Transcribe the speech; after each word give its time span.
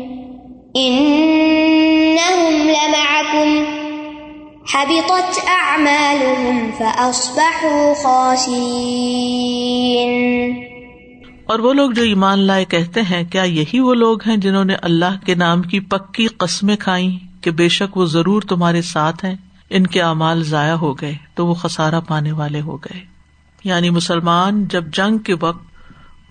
إِنَّهُمْ 0.76 2.54
لَمَعَكُمْ 2.70 3.66
حَبِطَتْ 4.66 5.34
أَعْمَالُهُمْ 5.48 6.72
فَأَصْبَحُوا 6.78 7.94
خَاسِرِينَ 7.94 9.04
اور 11.46 11.60
وہ 11.60 11.74
لوگ 11.74 11.92
جو 11.92 12.04
ایمان 12.04 12.40
لائے 12.40 12.66
کہتے 12.66 13.02
ہیں، 13.02 13.24
کیا 13.24 13.44
یہی 13.44 13.80
وہ 13.80 13.94
لوگ 13.94 14.18
ہیں 14.26 14.38
جنہوں 14.38 14.66
نے 14.66 14.76
اللہ 14.82 15.22
کے 15.26 15.34
نام 15.36 15.62
کی 15.62 15.80
پکی 15.80 16.28
قسمیں 16.28 16.76
کھائی 16.76 17.33
کہ 17.44 17.52
بے 17.52 17.70
شک 17.70 17.98
وہ 17.98 18.06
ضرور 18.06 18.42
تمہارے 18.42 18.82
ساتھ 18.82 19.26
ہیں۔ 19.26 19.36
ان 19.70 19.88
کے 19.88 20.02
اعمال 20.02 20.44
ضائع 20.44 20.74
ہو 20.74 20.94
گئے 20.94 21.16
تو 21.36 21.48
وہ 21.48 21.54
خسارا 21.54 22.00
پانے 22.00 22.32
والے 22.32 22.62
ہو 22.62 22.78
گئے۔ 22.78 23.00
یعنی 23.64 23.90
مسلمان 23.90 24.66
جب 24.66 24.84
جنگ 24.88 25.18
کے 25.18 25.36
وقت 25.42 25.64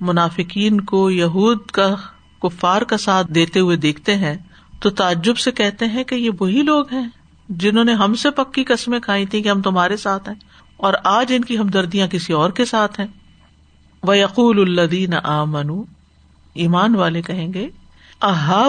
منافقین 0.01 0.81
کو 0.81 1.11
یہود 1.11 1.59
کا، 1.73 1.95
کفار 2.43 2.83
کا 2.83 2.97
ساتھ 2.97 3.33
دیتے 3.33 3.61
ہوئے 3.61 3.77
دیکھتے 3.77 4.17
ہیں، 4.17 4.35
تو 4.81 4.91
تعجب 4.91 5.39
سے 5.39 5.51
کہتے 5.51 5.85
ہیں 5.85 6.05
کہ 6.05 6.15
یہ 6.15 6.31
وہی 6.41 6.63
لوگ 6.63 6.85
ہیں 6.93 7.09
جنہوں 7.49 7.85
نے 7.85 7.95
ہم 7.95 8.15
سے 8.15 8.31
پکی 8.31 8.65
قسمیں 8.65 9.01
کھائی 9.01 9.27
تھی 9.27 9.43
کہ 9.43 9.49
ہم 9.49 9.63
تمہارے 9.63 9.97
ساتھ 9.97 10.29
ہیں 10.29 10.37
اور 10.77 10.95
آج 11.05 11.33
ان 11.37 11.45
کی 11.45 11.59
ہمدردیاں 11.59 12.07
کسی 12.07 12.33
اور 12.33 12.51
کے 12.51 12.65
ساتھ 12.65 13.01
ہیں۔ 13.01 13.07
وہ 14.03 14.19
یقول 14.19 14.79
الدین 14.79 15.15
آ 15.15 15.45
ایمان 16.55 16.95
والے 16.97 17.23
کہیں 17.23 17.53
گے 17.53 17.69
اہا 18.23 18.69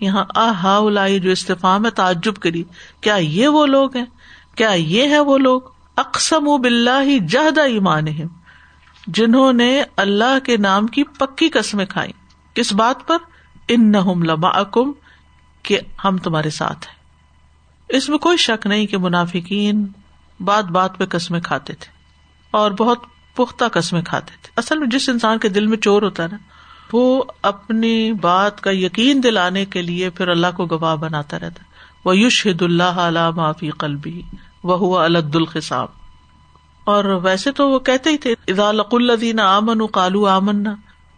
یہاں 0.00 0.24
اہا 0.34 1.08
جو 1.22 1.30
استفام 1.30 1.84
ہے، 1.84 1.90
تعجب 1.90 2.34
کری۔ 2.34 2.64
کیا 3.00 3.14
یہ 3.14 3.48
وہ 3.48 3.66
لوگ 3.66 3.96
ہیں؟ 3.96 4.04
کیا 4.54 4.70
یہ 4.70 5.08
ہے 5.08 5.20
وہ 5.20 5.38
لوگ؟ 5.38 5.60
اقسم 5.96 6.48
و 6.48 6.58
بلّہ 6.58 7.18
جہد 7.18 7.58
ایمان 7.58 8.04
جنہوں 9.06 9.52
نے 9.52 9.82
اللہ 9.96 10.38
کے 10.44 10.56
نام 10.56 10.86
کی 10.86 11.04
پکی 11.04 11.48
قسمیں 11.48 11.86
کھائی 11.86 12.12
کس 12.54 12.72
بات 12.72 13.08
پر؟ 13.08 13.16
ان 13.68 13.92
نہ 13.92 13.98
لما 13.98 14.62
کہ 15.62 15.80
ہم 16.04 16.18
تمہارے 16.18 16.50
ساتھ 16.50 16.86
ہیں۔ 16.88 16.94
اس 17.88 18.08
میں 18.08 18.18
کوئی 18.18 18.36
شک 18.36 18.66
نہیں 18.66 18.86
کہ 18.86 18.98
منافقین 18.98 19.86
بات 20.40 20.64
بات 20.64 20.98
پہ 20.98 21.04
قسمیں 21.04 21.40
کھاتے 21.40 21.72
تھے 21.72 21.92
اور 22.50 22.70
بہت 22.70 22.98
پختہ 23.36 23.64
قسمیں 23.72 24.02
کھاتے 24.02 24.32
تھے۔ 24.42 24.52
اصل 24.56 24.78
میں 24.78 24.86
جس 24.86 25.08
انسان 25.08 25.38
کے 25.38 25.48
دل 25.48 25.66
میں 25.66 25.76
چور 25.76 26.02
ہوتا 26.02 26.22
ہے 26.22 26.28
نا 26.28 26.36
وہ 26.92 27.24
اپنی 27.42 28.12
بات 28.12 28.60
کا 28.60 28.70
یقین 28.72 29.22
دلانے 29.22 29.64
کے 29.64 29.82
لیے 29.82 30.10
پھر 30.10 30.28
اللہ 30.28 30.46
کو 30.56 30.66
گواہ 30.66 30.96
بناتا 30.96 31.38
رہتا 31.38 31.62
وہ 32.04 32.16
یوش 32.16 32.46
اللہ 32.60 32.82
علیہ 32.82 33.30
معافی 33.36 33.70
قلبی، 33.70 34.22
وہ 34.64 34.78
ہوا 34.78 35.04
الد 35.04 35.36
الخصاب 35.36 35.88
اور 36.84 37.04
ویسے 37.04 37.52
تو 37.52 37.70
وہ 37.70 37.78
کہتے 37.78 38.10
ہی 38.10 38.16
تھے 38.16 38.34
ادا 38.48 38.72
لق 38.72 38.94
الدین 38.94 39.40
آمن 39.40 39.86
کالو 39.86 40.26
آمن 40.26 40.66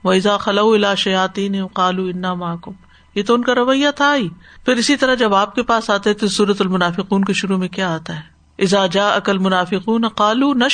و 0.04 0.10
ازا 0.10 0.36
خلو 0.36 0.70
الا 0.70 0.94
شیاتی 0.94 1.48
نے 1.48 1.62
کالو 1.72 2.04
انا 2.04 2.34
محکم 2.34 2.72
یہ 3.14 3.22
تو 3.22 3.34
ان 3.34 3.42
کا 3.42 3.54
رویہ 3.54 3.88
تھا 3.96 4.16
ہی۔ 4.16 4.28
پھر 4.64 4.76
اسی 4.76 4.96
طرح 4.96 5.14
جب 5.14 5.34
آپ 5.34 5.54
کے 5.54 5.62
پاس 5.62 5.90
آتے 5.90 6.14
تھے 6.14 6.28
سورت 6.28 6.60
المنافقون 6.60 7.24
کے 7.24 7.32
شروع 7.32 7.58
میں 7.58 7.68
کیا 7.68 7.94
آتا 7.94 8.16
ہے؟ 8.16 8.22
ازا 8.58 8.86
جا 8.86 9.08
اکل 9.08 9.38
منافقون 9.38 10.04
کالو 10.16 10.54
نہ 10.54 10.64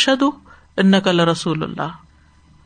ان 0.77 1.01
کل 1.01 1.21
رسول 1.21 1.63
اللہ۔ 1.63 1.89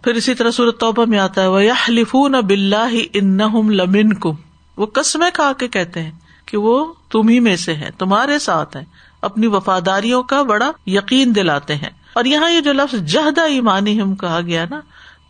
پھر 0.05 0.15
اسی 0.15 0.35
طرح 0.35 0.51
صورت 0.51 0.81
توبہ 0.81 1.05
میں 1.05 1.19
آتا 1.19 1.43
ہے 1.43 1.47
وہ 1.47 1.65
یا 1.65 1.75
لفون 1.89 2.33
بلّہ 2.33 2.97
ان 3.13 3.39
لمن 3.67 4.15
کم 4.15 4.33
وہ 4.77 4.87
قسمیں 4.87 5.31
کھا 5.35 5.53
کے 5.59 5.69
کہتے 5.69 6.03
ہیں 6.03 6.11
کہ 6.47 6.57
وہ 6.57 6.93
تم 7.11 7.29
ہی 7.29 7.41
میں 7.41 7.57
سے 7.57 7.75
ہے 7.75 7.91
تمہارے 7.99 8.39
ساتھ 8.39 8.77
ہیں۔ 8.77 8.85
اپنی 9.23 9.47
وفاداریوں 9.47 10.23
کا 10.23 10.43
بڑا 10.43 10.71
یقین 10.87 11.35
دلاتے 11.35 11.75
ہیں۔ 11.75 11.91
اور 12.13 12.25
یہاں 12.25 12.51
یہ 12.51 12.61
جو 12.61 12.73
لفظ 12.73 12.99
جہدا 12.99 13.43
ایمانی 13.43 14.01
ہم 14.01 14.15
کہا 14.15 14.41
گیا 14.41 14.65
نا، 14.71 14.81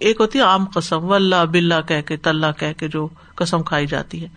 ایک 0.00 0.20
ہوتی 0.20 0.38
ہے 0.38 0.44
عام 0.44 0.64
قسم 0.64 1.04
و 1.04 1.14
اللہ 1.14 1.44
بلّہ 1.44 1.80
کہ 1.88 2.02
کے 2.02 2.16
طلّہ 2.16 2.46
کہ 2.58 2.72
کے 2.72 2.88
جو 2.88 3.08
قسم 3.34 3.62
کھائی 3.62 3.86
جاتی 3.86 4.22
ہے۔ 4.22 4.28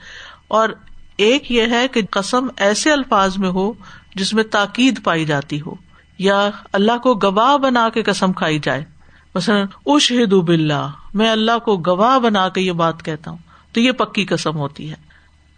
اور 0.48 0.70
ایک 1.18 1.52
یہ 1.52 1.62
ہے 1.62 1.88
کہ 1.88 2.02
قسم 2.10 2.48
ایسے 2.58 2.92
الفاظ 2.92 3.38
میں 3.38 3.50
ہو 3.50 3.74
جس 4.16 4.34
میں 4.34 4.44
تاکید 4.44 5.04
پائی 5.04 5.26
جاتی 5.26 5.62
ہو، 5.62 5.76
یا 6.20 6.50
اللہ 6.74 6.98
کو 6.98 7.16
گواہ 7.16 7.58
بنا 7.58 7.90
کے 7.90 8.04
قسم 8.04 8.34
کھائی 8.34 8.60
جائے۔ 8.60 8.97
مثلاً 9.36 9.68
اشہد 9.86 10.34
بلّہ 10.34 10.90
میں 11.14 11.30
اللہ 11.30 11.60
کو 11.66 11.78
گواہ 11.78 12.20
بنا 12.20 12.50
کے 12.50 12.62
یہ 12.62 12.72
بات 12.72 13.06
کہتا 13.06 13.32
ہوں، 13.32 13.38
تو 13.72 13.80
یہ 13.80 13.92
پکی 13.92 14.26
قسم 14.26 14.58
ہوتی 14.58 14.90
ہے۔ 14.90 14.96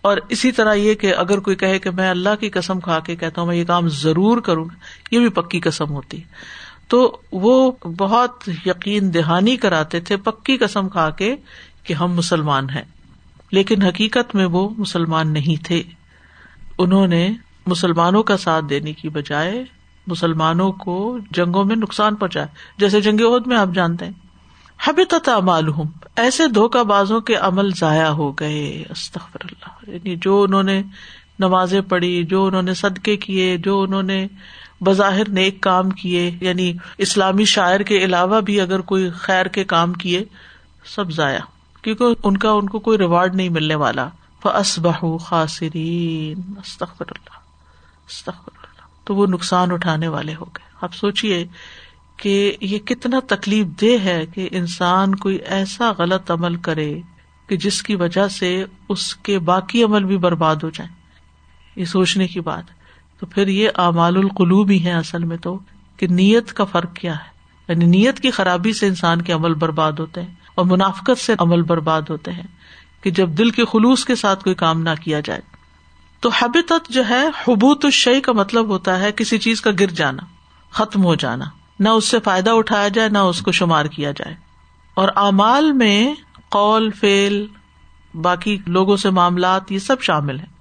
اور 0.02 0.18
اسی 0.30 0.52
طرح 0.52 0.74
یہ 0.74 0.94
کہ 0.94 1.16
اگر 1.16 1.40
کوئی 1.40 1.56
کہے 1.56 1.80
کہ 1.80 1.92
میں 1.92 2.10
اللہ 2.10 2.36
کی 2.40 2.50
قسم 2.50 2.80
کھا 2.80 3.00
کے 3.00 3.16
کہتا 3.16 3.42
ہوں، 3.42 3.48
میں 3.48 3.56
یہ 3.56 3.66
کام 3.66 3.88
ضرور 3.88 4.42
کروں 4.42 4.66
گا، 4.66 4.76
یہ 5.12 5.20
بھی 5.20 5.30
پکی 5.30 5.60
قسم 5.60 5.90
ہوتی 5.90 6.18
ہے۔ 6.18 6.24
تو 6.88 7.18
وہ 7.32 7.72
بہت 7.98 8.50
یقین 8.66 9.14
دہانی 9.14 9.58
کراتے 9.58 10.00
تھے 10.00 10.18
پکی 10.18 10.58
قسم 10.58 10.90
کھا 10.90 11.10
کے 11.10 11.36
کہ 11.84 11.94
ہم 11.94 12.12
مسلمان 12.12 12.70
ہیں۔ 12.70 12.84
لیکن 13.52 13.82
حقیقت 13.82 14.36
میں 14.36 14.46
وہ 14.46 14.70
مسلمان 14.78 15.34
نہیں 15.34 15.66
تھے۔ 15.66 15.84
انہوں 16.78 17.08
نے 17.08 17.30
مسلمانوں 17.68 18.24
کا 18.24 18.38
ساتھ 18.38 18.66
دینے 18.70 18.94
کی 18.94 19.10
بجائے 19.10 19.64
مسلمانوں 20.08 20.72
کو 20.72 21.18
جنگوں 21.32 21.66
میں 21.66 21.76
نقصان 21.76 22.16
پہنچایا 22.16 22.46
جیسے 22.78 23.02
جنگ 23.02 23.20
عہد 23.22 23.48
میں 23.48 23.58
آپ 23.58 23.68
جانتے 23.74 24.06
ہیں۔ 24.06 24.12
حبی 24.84 25.30
معلوم 25.44 25.88
ایسے 26.16 26.48
دھوکہ 26.48 26.84
بازوں 26.84 27.22
کے 27.22 27.36
عمل 27.36 27.70
ضائع 27.72 28.08
ہو 28.08 28.32
گئے۔ 28.32 28.84
استخر 28.90 29.38
اللہ۔ 29.44 29.96
یعنی 29.96 30.16
جو 30.16 30.42
انہوں 30.42 30.64
نے 30.64 30.84
نمازیں 31.40 31.82
پڑھی، 31.82 32.24
جو 32.24 32.46
انہوں 32.46 32.62
نے 32.62 32.74
صدقے 32.74 33.18
کیے، 33.18 33.58
جو 33.58 33.82
انہوں 33.82 34.04
نے 34.04 34.28
بظاہر 34.82 35.30
نیک 35.30 35.62
کام 35.62 35.90
کیے 35.90 36.38
یعنی 36.42 36.74
اسلامی 36.98 37.46
شاعر 37.46 37.80
کے 37.80 37.98
علاوہ 37.98 38.42
بھی 38.42 38.62
اگر 38.62 38.82
کوئی 38.82 39.10
خیر 39.10 39.46
کے 39.46 39.64
کام 39.64 39.94
کیے، 39.94 40.26
سب 40.96 41.12
ضائع۔ 41.12 41.40
کیونکہ 41.82 42.04
ان 42.24 42.38
کا 42.38 42.52
ان 42.52 42.70
کو 42.70 42.80
کوئی 42.80 42.98
ریوارڈ 42.98 43.36
نہیں 43.36 43.50
ملنے 43.50 43.76
والا۔ 43.76 44.10
فس 44.44 44.80
خاصرین 45.22 46.42
استخر 46.58 47.06
اللہ۔ 47.10 47.40
استخر 48.10 48.59
تو 49.10 49.16
وہ 49.16 49.28
نقصان 49.28 49.72
اٹھانے 49.72 50.08
والے 50.08 50.36
ہو 50.36 50.46
گئے۔ 50.46 50.70
آپ 50.82 50.94
سوچیے 50.94 51.48
کہ 52.18 52.56
یہ 52.62 52.80
کتنا 52.80 53.20
تکلیف 53.28 53.66
دہ 53.82 54.04
ہے 54.04 54.26
کہ 54.26 54.48
انسان 54.52 55.16
کوئی 55.16 55.36
ایسا 55.36 55.92
غلط 55.98 56.32
عمل 56.32 56.56
کرے 56.56 57.02
کہ 57.48 57.58
جس 57.58 57.84
کی 57.84 57.96
وجہ 57.96 58.28
سے 58.28 58.66
اس 58.90 59.16
کے 59.16 59.40
باقی 59.40 59.84
عمل 59.84 60.04
بھی 60.04 60.18
برباد 60.18 60.56
ہو 60.56 60.70
جائیں۔ 60.70 60.96
یہ 61.76 61.86
سوچنے 61.86 62.28
کی 62.28 62.40
بات۔ 62.40 62.64
تو 63.20 63.26
پھر 63.26 63.48
یہ 63.48 63.70
اعمال 63.76 64.18
القلوب 64.18 64.70
ہی 64.70 64.86
ہے 64.86 64.92
اصل 64.92 65.24
میں 65.24 65.38
تو، 65.38 65.60
کہ 65.98 66.08
نیت 66.08 66.54
کا 66.54 66.64
فرق 66.64 66.94
کیا 66.94 67.14
ہے۔ 67.14 67.30
یعنی 67.68 67.86
نیت 67.86 68.20
کی 68.20 68.32
خرابی 68.32 68.74
سے 68.74 68.88
انسان 68.88 69.22
کے 69.22 69.34
عمل 69.34 69.54
برباد 69.54 69.92
ہوتے 69.92 70.22
ہیں 70.22 70.34
اور 70.56 70.66
منافقت 70.66 71.20
سے 71.20 71.34
عمل 71.40 71.62
برباد 71.62 72.02
ہوتے 72.10 72.32
ہیں 72.32 72.48
کہ 73.02 73.12
جب 73.12 73.30
دل 73.30 73.50
کے 73.50 73.66
خلوص 73.66 74.06
کے 74.06 74.16
ساتھ 74.16 74.44
کوئی 74.44 74.56
کام 74.56 74.82
نہ 74.82 74.90
کیا 75.02 75.20
جائے۔ 75.20 75.59
تو 76.20 76.30
حبت 76.30 76.74
جو 76.90 77.10
ہے 77.10 77.28
حبوت 77.28 77.86
الشعی 77.86 78.22
کا 78.22 78.32
مطلب 78.32 78.68
ہوتا 78.68 79.00
ہے 79.00 79.12
کسی 79.12 79.38
چیز 79.38 79.62
کا 79.62 79.72
گر 79.80 79.88
جانا، 79.88 80.24
ختم 80.72 81.04
ہو 81.04 81.16
جانا، 81.16 81.46
نہ 81.80 81.90
اس 81.90 82.06
سے 82.06 82.20
فائدہ 82.20 82.50
اٹھایا 82.50 82.88
جائے، 82.88 83.10
نہ 83.10 83.18
اس 83.18 83.42
کو 83.42 83.52
شمار 83.52 83.86
کیا 83.86 84.12
جائے۔ 84.12 84.36
اور 84.96 85.10
اعمال 85.16 85.72
میں 85.72 86.16
قول 86.50 86.92
فیل 86.92 87.46
باقی 88.14 88.58
لوگوں 88.68 88.98
سے 88.98 89.10
معاملات، 89.10 89.72
یہ 89.72 89.80
سب 89.80 90.02
شامل 90.02 90.40
ہیں۔ 90.40 90.54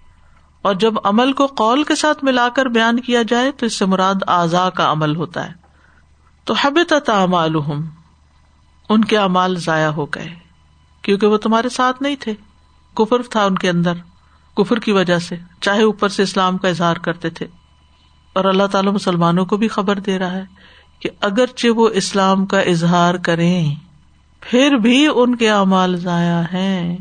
اور 0.63 0.75
جب 0.75 0.95
عمل 1.05 1.33
کو 1.33 1.47
قول 1.47 1.85
کے 1.85 1.95
ساتھ 1.95 2.25
ملا 2.25 2.49
کر 2.49 2.67
بیان 2.67 3.01
کیا 3.01 3.23
جائے، 3.23 3.53
تو 3.53 3.67
اس 3.67 3.75
سے 3.75 3.87
مراد 3.87 4.15
اعضاء 4.27 4.69
کا 4.69 4.93
عمل 4.93 5.17
ہوتا 5.17 5.47
ہے۔ 5.47 5.53
تو 6.45 6.55
حبت 6.55 7.11
اعمال 7.11 7.55
ان 8.89 9.05
کے 9.05 9.19
اعمال 9.19 9.57
ضائع 9.57 9.89
ہو 9.89 10.07
گئے، 10.07 10.35
کیونکہ 11.03 11.27
وہ 11.27 11.37
تمہارے 11.37 11.69
ساتھ 11.69 12.03
نہیں 12.03 12.17
تھے، 12.21 12.35
کفر 12.95 13.23
تھا 13.23 13.45
ان 13.45 13.55
کے 13.55 13.71
اندر۔ 13.71 13.93
کفر 14.59 14.79
کی 14.79 14.93
وجہ 14.93 15.19
سے، 15.19 15.37
چاہے 15.61 15.83
اوپر 15.83 16.09
سے 16.09 16.23
اسلام 16.23 16.59
کا 16.59 16.69
اظہار 16.69 16.97
کرتے 16.97 17.31
تھے۔ 17.31 17.47
اور 18.33 18.45
اللہ 18.45 18.67
تعالیٰ 18.67 18.93
مسلمانوں 18.93 19.47
کو 19.47 19.57
بھی 19.57 19.69
خبر 19.69 19.99
دے 19.99 20.19
رہا 20.19 20.33
ہے 20.33 20.45
کہ 21.01 21.11
اگرچہ 21.21 21.69
وہ 21.69 21.89
اسلام 21.89 22.47
کا 22.47 22.61
اظہار 22.61 23.15
کریں، 23.15 23.75
پھر 24.41 24.71
بھی 24.71 25.07
ان 25.15 25.37
کے 25.37 25.51
اعمال 25.51 25.97
ضائع 25.97 26.43
ہیں، 26.53 26.97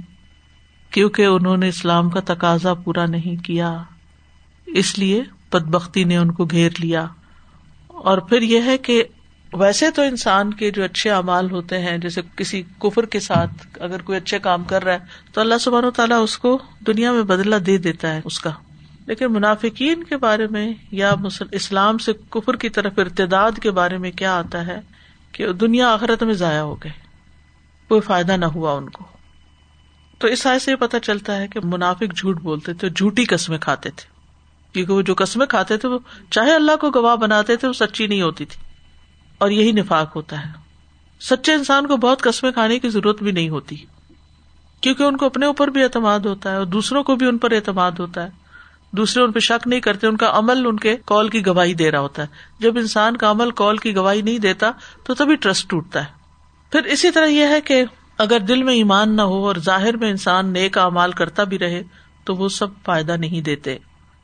کیونکہ 0.89 1.25
انہوں 1.25 1.57
نے 1.57 1.67
اسلام 1.67 2.09
کا 2.09 2.19
تقاضا 2.25 2.73
پورا 2.73 3.05
نہیں 3.05 3.43
کیا۔ 3.43 3.83
اس 4.65 4.99
لیے 4.99 5.23
بد 5.49 5.63
بختی 5.63 6.03
نے 6.03 6.17
ان 6.17 6.31
کو 6.31 6.45
گھیر 6.45 6.69
لیا۔ 6.79 7.07
اور 7.87 8.17
پھر 8.17 8.41
یہ 8.41 8.61
ہے 8.65 8.77
کہ 8.77 9.03
ویسے 9.57 9.92
تو 9.92 10.01
انسان 10.01 10.54
کے 10.54 10.71
جو 10.71 10.83
اچھے 10.83 11.12
اعمال 11.12 11.51
ہوتے 11.51 11.80
ہیں، 11.80 11.98
جیسے 11.98 12.21
کسی 12.36 12.63
کفر 12.80 13.06
کے 13.06 13.19
ساتھ 13.19 13.77
اگر 13.80 14.01
کوئی 14.01 14.18
اچھے 14.18 14.39
کام 14.39 14.63
کر 14.63 14.83
رہا 14.83 14.94
ہے، 14.94 15.00
تو 15.33 15.42
اللہ 15.42 15.57
سبحان 15.57 15.86
و 15.86 15.92
تعالیٰ 15.92 16.24
اس 16.24 16.38
کو 16.38 16.59
دنیا 16.88 17.12
میں 17.12 17.24
بدلا 17.24 17.57
دے 17.65 17.77
دیتا 17.77 18.15
ہے 18.15 18.21
اس 18.25 18.39
کا۔ 18.39 18.50
لیکن 19.07 19.33
منافقین 19.33 20.04
کے 20.04 20.18
بارے 20.18 20.48
میں 20.48 20.74
یا 20.92 21.15
اسلام 21.51 21.98
سے 21.98 22.12
کفر 22.30 22.56
کی 22.56 22.69
طرف 22.69 22.94
ارتداد 22.98 23.51
کے 23.62 23.71
بارے 23.71 23.98
میں 23.98 24.12
کیا 24.12 24.38
آتا 24.38 24.68
ہے 24.68 24.80
کہ 25.31 25.54
دنیا 25.54 25.94
آخرت 25.94 26.24
میں 26.24 26.33
ضائع 26.33 26.62
ہو 26.62 26.75
گئے، 26.75 26.92
کوئی 27.88 28.01
فائدہ 28.01 28.31
نہ 28.31 28.45
ہوا 28.45 28.71
ان 28.71 28.89
کو۔ 28.89 29.06
تو 30.18 30.27
اس 30.27 30.48
آئے 30.48 30.59
سے 30.59 30.71
یہ 30.71 30.75
پتا 30.75 31.00
چلتا 31.00 31.38
ہے 31.38 31.48
کہ 31.48 31.59
منافق 31.63 32.18
جھوٹ 32.18 32.42
بولتے 32.42 32.74
تھے، 32.74 32.89
جھوٹی 32.89 33.25
قسمیں 33.25 33.57
کھاتے 33.57 33.89
تھے۔ 33.89 34.09
کیونکہ 34.74 34.94
وہ 34.94 35.01
جو 35.01 35.13
قسمیں 35.18 35.45
کھاتے 35.45 35.77
تھے، 35.77 35.89
وہ 35.89 36.00
چاہے 36.30 36.56
اللہ 36.56 36.75
کو 36.75 36.92
گواہ 36.92 37.15
بناتے 37.15 37.56
تھے، 37.56 37.68
وہ 37.68 37.74
سچی 37.74 38.07
نہیں 38.07 38.21
ہوتی 38.21 38.45
تھی۔ 38.45 38.66
اور 39.37 39.49
یہی 39.49 39.71
نفاق 39.71 40.15
ہوتا 40.15 40.45
ہے۔ 40.45 40.51
سچے 41.21 41.53
انسان 41.53 41.87
کو 41.87 41.97
بہت 41.97 42.21
قسمیں 42.21 42.51
کھانے 42.51 42.79
کی 42.79 42.89
ضرورت 42.89 43.23
بھی 43.23 43.31
نہیں 43.31 43.49
ہوتی۔ 43.49 43.75
کیونکہ 44.81 45.03
ان 45.03 45.17
کو 45.17 45.25
اپنے 45.25 45.45
اوپر 45.45 45.67
بھی 45.67 45.83
اعتماد 45.83 46.19
ہوتا 46.19 46.51
ہے 46.51 46.55
اور 46.55 46.65
دوسروں 46.65 47.03
کو 47.03 47.15
بھی 47.15 47.27
ان 47.27 47.37
پر 47.37 47.51
اعتماد 47.51 47.91
ہوتا 47.99 48.23
ہے۔ 48.23 48.29
دوسرے 48.91 49.23
ان 49.23 49.31
پہ 49.31 49.39
شک 49.39 49.67
نہیں 49.67 49.79
کرتے، 49.79 50.07
ان 50.07 50.17
کا 50.17 50.31
عمل 50.33 50.65
ان 50.65 50.77
کے 50.77 50.95
کال 51.05 51.29
کی 51.29 51.45
گواہی 51.45 51.73
دے 51.73 51.91
رہا 51.91 51.99
ہوتا 51.99 52.21
ہے۔ 52.21 52.27
جب 52.59 52.77
انسان 52.77 53.17
کا 53.17 53.31
عمل 53.31 53.51
کال 53.51 53.77
کی 53.77 53.95
گواہی 53.95 54.21
نہیں 54.21 54.39
دیتا 54.39 54.71
تو 55.03 55.13
تبھی 55.13 55.35
ٹرسٹ 55.35 55.69
ٹوٹتا 55.69 55.99
ہے۔ 55.99 56.17
پھر 56.71 56.83
اسی 56.83 57.11
طرح 57.11 57.25
یہ 57.25 57.47
ہے 57.47 57.61
کہ 57.61 57.83
اگر 58.17 58.39
دل 58.39 58.63
میں 58.63 58.73
ایمان 58.73 59.15
نہ 59.15 59.21
ہو 59.21 59.47
اور 59.47 59.55
ظاہر 59.55 59.97
میں 59.97 60.09
انسان 60.09 60.53
نیک 60.53 60.77
امال 60.77 61.11
کرتا 61.11 61.43
بھی 61.43 61.59
رہے 61.59 61.83
تو 62.23 62.35
وہ 62.35 62.49
سب 62.49 62.67
فائدہ 62.85 63.11
نہیں 63.11 63.41
دیتے۔ 63.41 63.77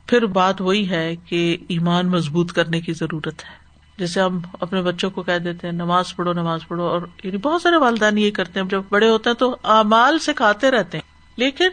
پھر 0.06 0.26
بات 0.26 0.60
وہی 0.60 0.90
ہے 0.90 1.16
کہ 1.16 1.56
ایمان 1.68 2.06
مضبوط 2.06 2.52
کرنے 2.52 2.80
کی 2.80 2.92
ضرورت 2.92 3.44
ہے۔ 3.44 3.63
جیسے 3.98 4.20
ہم 4.20 4.40
اپنے 4.60 4.82
بچوں 4.82 5.10
کو 5.10 5.22
کہہ 5.22 5.38
دیتے 5.38 5.66
ہیں، 5.66 5.74
نماز 5.74 6.16
پڑھو 6.16 6.32
نماز 6.32 6.60
پڑھو، 6.68 6.84
اور 6.84 7.00
یعنی 7.22 7.36
بہت 7.36 7.62
سارے 7.62 7.76
والدین 7.76 8.18
یہ 8.18 8.30
کرتے 8.30 8.60
ہیں، 8.60 8.66
جب 8.66 8.82
بڑے 8.88 9.08
ہوتے 9.08 9.30
ہیں 9.30 9.36
تو 9.36 9.56
امال 9.62 10.18
سے 10.18 10.34
کھاتے 10.34 10.70
رہتے 10.70 10.98
ہیں۔ 10.98 11.14
لیکن 11.36 11.68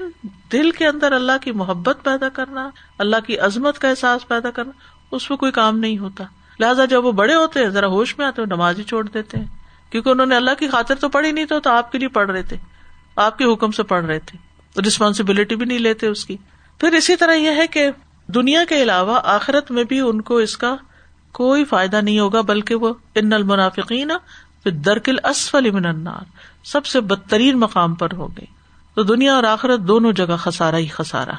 دل 0.52 0.72
کے 0.72 0.88
اندر 0.88 1.12
اللہ 1.12 1.32
کی 1.42 1.52
محبت 1.52 1.98
پیدا 2.04 2.30
کرنا، 2.30 2.70
اللہ 2.98 3.16
کی 3.28 3.40
عظمت 3.40 3.80
کا 3.80 3.90
احساس 3.90 4.28
پیدا 4.28 4.52
کرنا، 4.52 4.72
اس 5.12 5.28
پہ 5.28 5.36
کوئی 5.36 5.52
کام 5.52 5.80
نہیں 5.80 5.98
ہوتا۔ 5.98 6.24
لہٰذا 6.60 6.86
جب 6.86 7.06
وہ 7.06 7.12
بڑے 7.12 7.36
ہوتے 7.36 7.60
ہیں، 7.60 7.70
ذرا 7.70 7.88
ہوش 7.88 8.18
میں 8.18 8.26
آتے 8.26 8.42
ہیں 8.42 8.56
نماز 8.56 8.80
ہی 8.80 8.84
چھوڑ 8.84 9.08
دیتے 9.08 9.38
ہیں۔ 9.38 9.46
کیونکہ 9.90 10.10
انہوں 10.10 10.26
نے 10.26 10.36
اللہ 10.36 10.52
کی 10.60 10.68
خاطر 10.68 10.96
تو 10.96 11.10
پڑھی 11.10 11.32
نہیں 11.32 11.46
تو 11.46 11.70
آپ 11.70 11.92
کے 11.92 11.98
لیے 11.98 12.08
پڑھ 12.08 12.32
رہے 12.32 12.44
تھے۔ 12.44 12.58
آپ 13.16 13.38
کے 13.38 13.54
حکم 13.54 13.72
سے 13.72 13.84
پڑھ 13.84 14.06
رہے 14.06 14.20
تھے۔ 14.20 14.38
ریسپانسبلٹی 14.82 15.56
بھی 15.56 15.66
نہیں 15.66 15.80
لیتے 15.80 16.08
اس 16.08 16.26
کی۔ 16.26 16.38
پھر 16.80 16.92
اسی 16.92 17.16
طرح 17.16 17.34
یہ 17.34 17.50
ہے 17.50 17.68
کہ 17.68 17.90
دنیا 18.28 18.64
کے 18.70 18.84
علاوہ 18.84 19.20
آخرت 19.24 19.72
میں 19.72 19.84
بھی 19.84 20.00
ان 20.00 20.22
کو 20.22 20.38
اس 20.38 20.58
کا 20.58 20.76
کوئی 21.34 21.66
فائدہ 21.66 21.98
نہیں 21.98 22.20
ہوگا، 22.20 22.42
بلکہ 22.42 22.76
وہ 22.76 22.94
ان 23.16 23.34
المنافقین 23.34 24.12
درکل 24.66 25.16
اسفل 25.24 25.72
من 25.72 25.86
النار۔ 25.86 26.24
سب 26.64 26.86
سے 26.86 27.00
بدترین 27.00 27.60
مقام 27.60 27.94
پر 27.94 28.08
ہو 28.14 28.28
گئی 28.28 28.46
تو 28.96 29.04
دنیا 29.04 29.36
اور 29.36 29.44
آخرت 29.44 29.80
دونوں 29.80 30.12
جگہ 30.12 30.38
خسارا 30.38 30.78
ہی 30.78 30.88
خسارا 30.88 31.34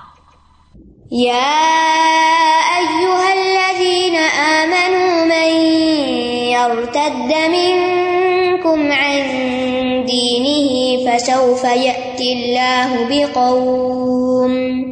فسوف 11.07 11.65
يأتي 11.65 12.33
الله 12.33 13.05
بقوم۔ 13.09 14.92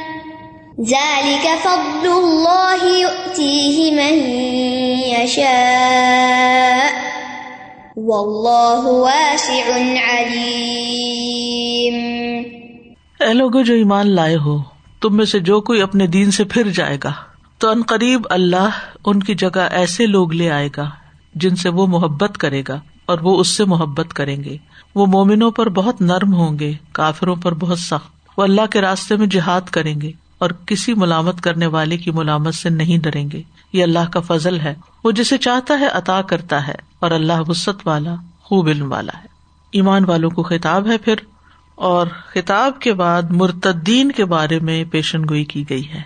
ذلك 0.89 1.47
فضل 1.63 2.07
الله 2.07 2.87
يؤتيه 2.99 3.93
من 3.95 4.29
يشاء. 5.17 6.87
والله 7.95 8.83
واسع 8.85 9.71
عليم. 10.13 10.53
اے 13.19 13.33
لوگو، 13.33 13.61
جو 13.61 13.73
ایمان 13.73 14.11
لائے 14.11 14.35
ہو، 14.35 14.57
تم 15.01 15.17
میں 15.17 15.25
سے 15.25 15.39
جو 15.39 15.61
کوئی 15.61 15.81
اپنے 15.81 16.07
دین 16.07 16.31
سے 16.31 16.43
پھر 16.43 16.67
جائے 16.67 16.97
گا، 17.03 17.11
تو 17.57 17.69
ان 17.69 17.81
قریب 17.87 18.27
اللہ 18.29 18.69
ان 19.05 19.19
کی 19.19 19.35
جگہ 19.35 19.67
ایسے 19.71 20.05
لوگ 20.05 20.33
لے 20.33 20.49
آئے 20.49 20.69
گا، 20.77 20.89
جن 21.35 21.55
سے 21.55 21.69
وہ 21.69 21.87
محبت 21.87 22.37
کرے 22.37 22.63
گا 22.67 22.79
اور 23.05 23.19
وہ 23.21 23.39
اس 23.39 23.47
سے 23.47 23.65
محبت 23.65 24.13
کریں 24.13 24.43
گے۔ 24.43 24.57
وہ 24.95 25.05
مومنوں 25.05 25.51
پر 25.51 25.69
بہت 25.69 26.01
نرم 26.01 26.33
ہوں 26.33 26.59
گے، 26.59 26.73
کافروں 26.91 27.35
پر 27.35 27.53
بہت 27.53 27.79
سخت۔ 27.79 28.29
وہ 28.37 28.43
اللہ 28.43 28.65
کے 28.71 28.81
راستے 28.81 29.15
میں 29.15 29.27
جہاد 29.27 29.61
کریں 29.61 30.01
گے۔ 30.01 30.20
اور 30.41 30.49
کسی 30.65 30.93
ملامت 30.93 31.41
کرنے 31.41 31.67
والے 31.67 31.97
کی 31.97 32.11
ملامت 32.11 32.55
سے 32.55 32.69
نہیں 32.69 32.97
ڈریں 32.97 33.31
گے۔ 33.31 33.41
یہ 33.73 33.83
اللہ 33.83 34.09
کا 34.11 34.19
فضل 34.19 34.59
ہے۔ 34.59 34.75
وہ 35.03 35.11
جسے 35.11 35.37
چاہتا 35.37 35.79
ہے 35.79 35.87
عطا 35.87 36.21
کرتا 36.21 36.67
ہے 36.67 36.75
اور 36.99 37.11
اللہ 37.11 37.41
وسط 37.47 37.87
والا، 37.87 38.15
خوب 38.41 38.67
علم 38.67 38.91
والا 38.91 39.19
ہے۔ 39.19 39.27
ایمان 39.71 40.05
والوں 40.05 40.29
کو 40.29 40.43
خطاب 40.43 40.87
ہے 40.87 40.97
پھر، 40.97 41.15
اور 41.75 42.07
خطاب 42.33 42.79
کے 42.79 42.93
بعد 42.93 43.21
مرتدین 43.29 44.11
کے 44.11 44.25
بارے 44.25 44.59
میں 44.59 44.83
پیشن 44.83 45.23
گوئی 45.29 45.45
کی 45.45 45.69
گئی 45.69 45.89
ہے۔ 45.89 46.01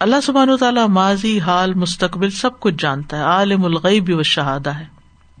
اللہ 0.00 0.20
سبحان 0.22 0.50
و 0.50 0.56
تعالیٰ 0.56 0.88
ماضی، 0.88 1.40
حال، 1.40 1.74
مستقبل 1.74 2.30
سب 2.30 2.60
کچھ 2.60 2.74
جانتا 2.78 3.16
ہے۔ 3.16 3.22
عالم 3.22 3.64
الغیب 3.64 4.18
و 4.18 4.22
شہادہ 4.22 4.70
ہے۔ 4.70 4.86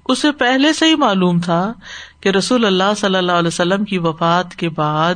اسے 0.04 0.32
پہلے 0.32 0.72
سے 0.72 0.86
ہی 0.86 0.94
معلوم 0.94 1.40
تھا 1.40 1.72
کہ 2.20 2.28
رسول 2.28 2.64
اللہ 2.64 2.94
صلی 2.96 3.16
اللہ 3.16 3.32
علیہ 3.32 3.48
وسلم 3.48 3.84
کی 3.84 3.98
وفات 3.98 4.54
کے 4.54 4.68
بعد 4.68 5.14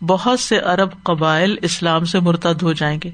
بہت 0.00 0.40
سے 0.40 0.58
ارب 0.58 0.88
قبائل 1.02 1.56
اسلام 1.62 2.04
سے 2.04 2.20
مرتد 2.20 2.62
ہو 2.62 2.72
جائیں 2.72 2.98
گے۔ 3.04 3.10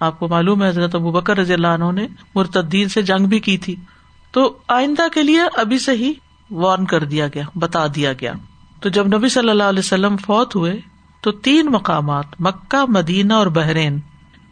آپ 0.00 0.18
کو 0.18 0.28
معلوم 0.28 0.62
ہے، 0.62 0.68
حضرت 0.68 0.94
ابو 0.94 1.10
بکر 1.10 1.38
رضی 1.38 1.52
اللہ 1.52 1.66
عنہ 1.66 1.92
نے 1.92 2.06
مرتدین 2.34 2.88
سے 2.88 3.02
جنگ 3.02 3.26
بھی 3.26 3.40
کی 3.40 3.58
تھی۔ 3.58 3.76
تو 4.32 4.58
آئندہ 4.68 5.08
کے 5.14 5.22
لیے 5.22 5.40
ابھی 5.56 5.78
سے 5.78 5.92
ہی 5.92 6.12
وارن 6.50 6.84
کر 6.84 7.04
دیا 7.04 7.26
گیا، 7.26 7.42
بتا 7.54 7.86
دیا 7.94 8.12
گیا۔ 8.12 8.32
تو 8.80 8.88
جب 8.88 9.06
نبی 9.06 9.28
صلی 9.28 9.48
اللہ 9.48 9.62
علیہ 9.62 9.78
وسلم 9.78 10.16
فوت 10.16 10.56
ہوئے، 10.56 10.80
تو 11.20 11.32
تین 11.32 11.66
مقامات، 11.66 12.24
مکہ، 12.40 12.90
مدینہ 12.90 13.32
اور 13.32 13.46
بحرین، 13.46 14.00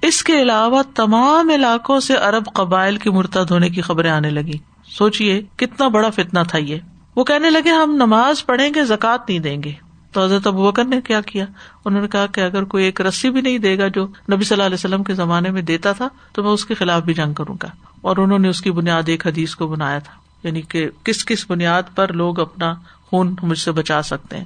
اس 0.03 0.23
کے 0.23 0.43
علاوہ 0.43 0.83
تمام 0.95 1.51
علاقوں 1.51 2.01
سے 2.01 2.15
ارب 2.15 2.45
قبائل 2.55 2.97
کی 2.97 3.11
مرتد 3.11 3.51
ہونے 3.51 3.71
کی 3.71 3.81
خبریں 3.81 4.11
آنے 4.11 4.31
لگی 4.31 4.59
سوچیے 4.87 5.43
کتنا 5.57 5.89
بڑا 5.89 6.11
فتنا 6.11 6.43
تھا 6.43 6.59
یہ۔ 6.59 6.77
وہ 7.17 7.25
کہنے 7.25 7.51
لگے، 7.51 7.71
ہم 7.71 7.95
نماز 7.95 8.47
پڑھیں 8.47 8.71
گے 8.75 8.85
زکات 8.85 9.29
نہیں 9.29 9.39
دیں 9.39 9.63
گے۔ 9.63 9.73
تو 10.17 10.25
حضرت 10.25 10.47
ابو 10.47 10.71
بکر 10.71 10.85
نے 10.85 11.01
کیا 11.01 11.21
کیا؟ 11.21 11.47
انہوں 11.85 12.03
نے 12.03 12.09
کہا 12.09 12.27
کہ 12.27 12.41
اگر 12.41 12.65
کوئی 12.65 12.85
ایک 12.85 13.01
رسی 13.01 13.31
بھی 13.31 13.41
نہیں 13.41 13.59
دے 13.59 13.79
گا 13.79 13.89
جو 13.89 14.07
نبی 14.07 14.45
صلی 14.45 14.55
اللہ 14.55 14.63
علیہ 14.63 14.75
وسلم 14.75 15.03
کے 15.03 15.15
زمانے 15.15 15.51
میں 15.51 15.63
دیتا 15.63 15.93
تھا، 15.93 16.09
تو 16.33 16.43
میں 16.43 16.51
اس 16.51 16.65
کے 16.65 16.75
خلاف 16.75 17.03
بھی 17.03 17.15
جنگ 17.15 17.33
کروں 17.33 17.57
گا۔ 17.63 17.69
اور 18.01 18.17
انہوں 18.17 18.39
نے 18.39 18.49
اس 18.49 18.61
کی 18.61 18.71
بنیاد 18.71 19.03
ایک 19.07 19.27
حدیث 19.27 19.55
کو 19.55 19.67
بنایا 19.67 19.99
تھا 19.99 20.13
یعنی 20.43 20.63
کہ 20.63 20.89
کس 21.05 21.25
کس 21.25 21.45
بنیاد 21.49 21.83
پر 21.95 22.13
لوگ 22.13 22.41
اپنا 22.41 22.75
خون 23.07 23.35
مجھ 23.43 23.59
سے 23.59 23.73
بچا 23.73 24.03
سکتے 24.03 24.37
ہیں۔ 24.37 24.45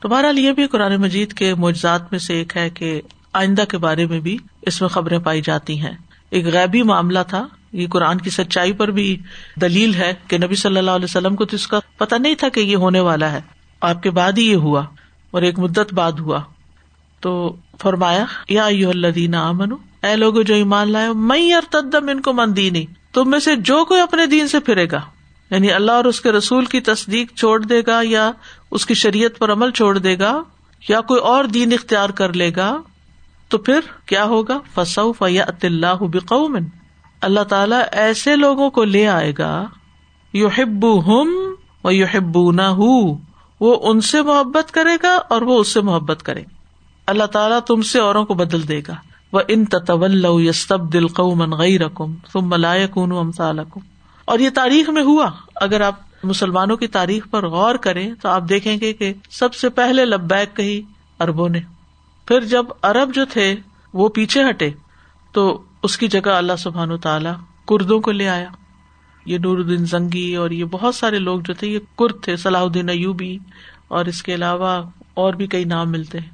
تو 0.00 0.08
بہرحال 0.08 0.38
یہ 0.38 0.52
بھی 0.52 0.66
قرآن 0.66 0.96
مجید 0.96 1.32
کے 1.32 1.54
معجزات 1.54 2.00
میں 2.10 2.18
سے 2.18 2.34
ایک 2.34 2.56
ہے 2.56 2.70
کہ 2.70 3.02
آئندہ 3.32 3.64
کے 3.68 3.78
بارے 3.78 4.06
میں 4.06 4.20
بھی 4.20 4.36
اس 4.62 4.80
میں 4.80 4.88
خبریں 4.88 5.18
پائی 5.18 5.42
جاتی 5.44 5.80
ہیں۔ 5.80 5.94
ایک 6.30 6.46
غیبی 6.46 6.82
معاملہ 6.82 7.18
تھا، 7.28 7.46
یہ 7.72 7.86
قرآن 7.88 8.18
کی 8.18 8.30
سچائی 8.30 8.72
پر 8.72 8.90
بھی 8.90 9.22
دلیل 9.60 9.94
ہے 9.94 10.14
کہ 10.28 10.38
نبی 10.38 10.54
صلی 10.54 10.78
اللہ 10.78 10.90
علیہ 10.90 11.04
وسلم 11.04 11.36
کو 11.36 11.44
تو 11.44 11.56
اس 11.56 11.66
کا 11.66 11.80
پتا 11.98 12.16
نہیں 12.18 12.34
تھا 12.34 12.48
کہ 12.48 12.60
یہ 12.60 12.76
ہونے 12.76 13.00
والا 13.00 13.32
ہے۔ 13.32 13.40
آپ 13.80 14.02
کے 14.02 14.10
بعد 14.10 14.32
ہی 14.38 14.50
یہ 14.50 14.56
ہوا۔ 14.56 14.84
اور 15.32 15.42
ایک 15.42 15.58
مدت 15.58 15.94
بعد 15.94 16.12
ہوا۔ 16.12 16.40
تو 17.22 17.32
فرمایا، 17.80 18.24
یا 18.48 18.64
اللہ 18.64 19.36
امن 19.36 19.72
اے 20.02 20.14
لوگ 20.16 20.40
جو 20.42 20.54
ایمان 20.54 20.90
لائے 20.90 21.08
میں 21.14 21.60
تدم 21.70 22.08
ان 22.08 22.20
کو 22.20 22.32
مندی 22.32 22.84
تم 23.12 23.30
میں 23.30 23.38
سے 23.38 23.56
جو 23.56 23.84
کوئی 23.84 24.00
اپنے 24.00 24.26
دین 24.26 24.48
سے 24.48 24.60
پھرے 24.60 24.86
گا 24.90 25.00
یعنی 25.50 25.70
اللہ 25.72 25.92
اور 25.92 26.04
اس 26.04 26.20
کے 26.20 26.32
رسول 26.32 26.64
کی 26.64 26.80
تصدیق 26.80 27.34
چھوڑ 27.34 27.60
دے 27.60 27.82
گا، 27.86 28.00
یا 28.02 28.30
اس 28.70 28.86
کی 28.86 28.94
شریعت 28.94 29.38
پر 29.38 29.52
عمل 29.52 29.70
چھوڑ 29.70 29.96
دے 29.98 30.18
گا، 30.18 30.32
یا 30.88 31.00
کوئی 31.00 31.20
اور 31.20 31.44
دین 31.44 31.72
اختیار 31.72 32.10
کر 32.10 32.32
لے 32.32 32.50
گا، 32.56 32.76
تو 33.48 33.58
پھر 33.58 33.80
کیا 34.06 34.24
ہوگا؟ 34.24 34.58
فصو 34.74 35.12
فیات 35.12 35.64
اللہ 35.64 36.02
بقومن 36.12 36.64
اللہ 37.20 37.44
تعالی 37.48 37.76
ایسے 37.92 38.36
لوگوں 38.36 38.70
کو 38.70 38.84
لے 38.84 39.06
آئے 39.08 39.32
گا 39.38 39.52
یو 40.34 40.48
ہبو 40.58 40.98
ہم 41.00 41.34
و 41.84 41.90
یو 41.90 42.06
ہبو 42.14 42.50
نہ 42.52 42.68
وہ 43.62 43.78
ان 43.82 44.00
سے 44.00 44.22
محبت 44.22 44.70
کرے 44.70 44.96
گا 45.02 45.18
اور 45.28 45.42
وہ 45.42 45.60
اس 45.60 45.68
سے 45.68 45.80
محبت 45.80 46.22
کرے 46.22 46.40
گا 46.40 46.54
اللہ 47.06 47.24
تعالیٰ 47.24 47.60
تم 47.60 47.82
سے 47.82 47.98
اوروں 47.98 48.24
کو 48.24 48.34
بدل 48.34 48.68
دے 48.68 48.80
گا۔ 48.88 48.94
وہ 49.32 49.40
ان 49.48 49.64
تطول 49.64 50.26
یستب 50.46 50.92
دل 50.92 51.08
قومن 51.08 51.50
غی 51.50 51.78
رقم 51.78 52.14
تم 52.32 52.48
ملائے 52.48 52.86
کن 52.94 53.12
اور 54.24 54.38
یہ 54.38 54.50
تاریخ 54.54 54.88
میں 54.88 55.02
ہوا۔ 55.02 55.30
اگر 55.56 55.80
آپ 55.80 55.94
مسلمانوں 56.24 56.76
کی 56.76 56.86
تاریخ 56.86 57.30
پر 57.30 57.48
غور 57.48 57.74
کریں 57.74 58.14
تو 58.22 58.28
آپ 58.28 58.42
دیکھیں 58.48 58.80
گے 58.80 58.92
کہ 58.92 59.12
سب 59.30 59.54
سے 59.54 59.68
پہلے 59.68 60.04
لبیک 60.04 60.56
کہی 60.56 60.82
اربوں 61.20 61.48
نے۔ 61.48 61.60
پھر 62.26 62.40
جب 62.40 62.66
ارب 62.82 63.14
جو 63.14 63.24
تھے 63.24 63.56
وہ 63.94 64.08
پیچھے 64.08 64.50
ہٹے 64.50 64.70
تو 65.32 65.62
اس 65.82 65.98
کی 65.98 66.08
جگہ 66.08 66.30
اللہ 66.30 66.56
سبحان 66.58 66.90
و 66.90 66.96
تعالیٰ 66.96 67.34
کردوں 67.68 68.00
کو 68.00 68.12
لے 68.12 68.28
آیا۔ 68.28 68.48
یہ 69.24 69.38
نور 69.38 69.58
الدین 69.58 69.84
زنگی 69.84 70.34
اور 70.34 70.50
یہ 70.50 70.64
بہت 70.64 70.94
سارے 70.94 71.18
لوگ 71.18 71.40
جو 71.40 71.54
تھے، 71.54 71.66
یہ 71.68 71.78
کرد 71.98 72.22
تھے 72.22 72.36
صلاح 72.36 72.62
الدین 72.62 72.88
ایوبی، 72.88 73.38
اور 73.88 74.04
اس 74.04 74.22
کے 74.22 74.34
علاوہ 74.34 74.90
اور 75.14 75.34
بھی 75.34 75.46
کئی 75.46 75.64
نام 75.64 75.90
ملتے 75.90 76.20
ہیں۔ 76.20 76.28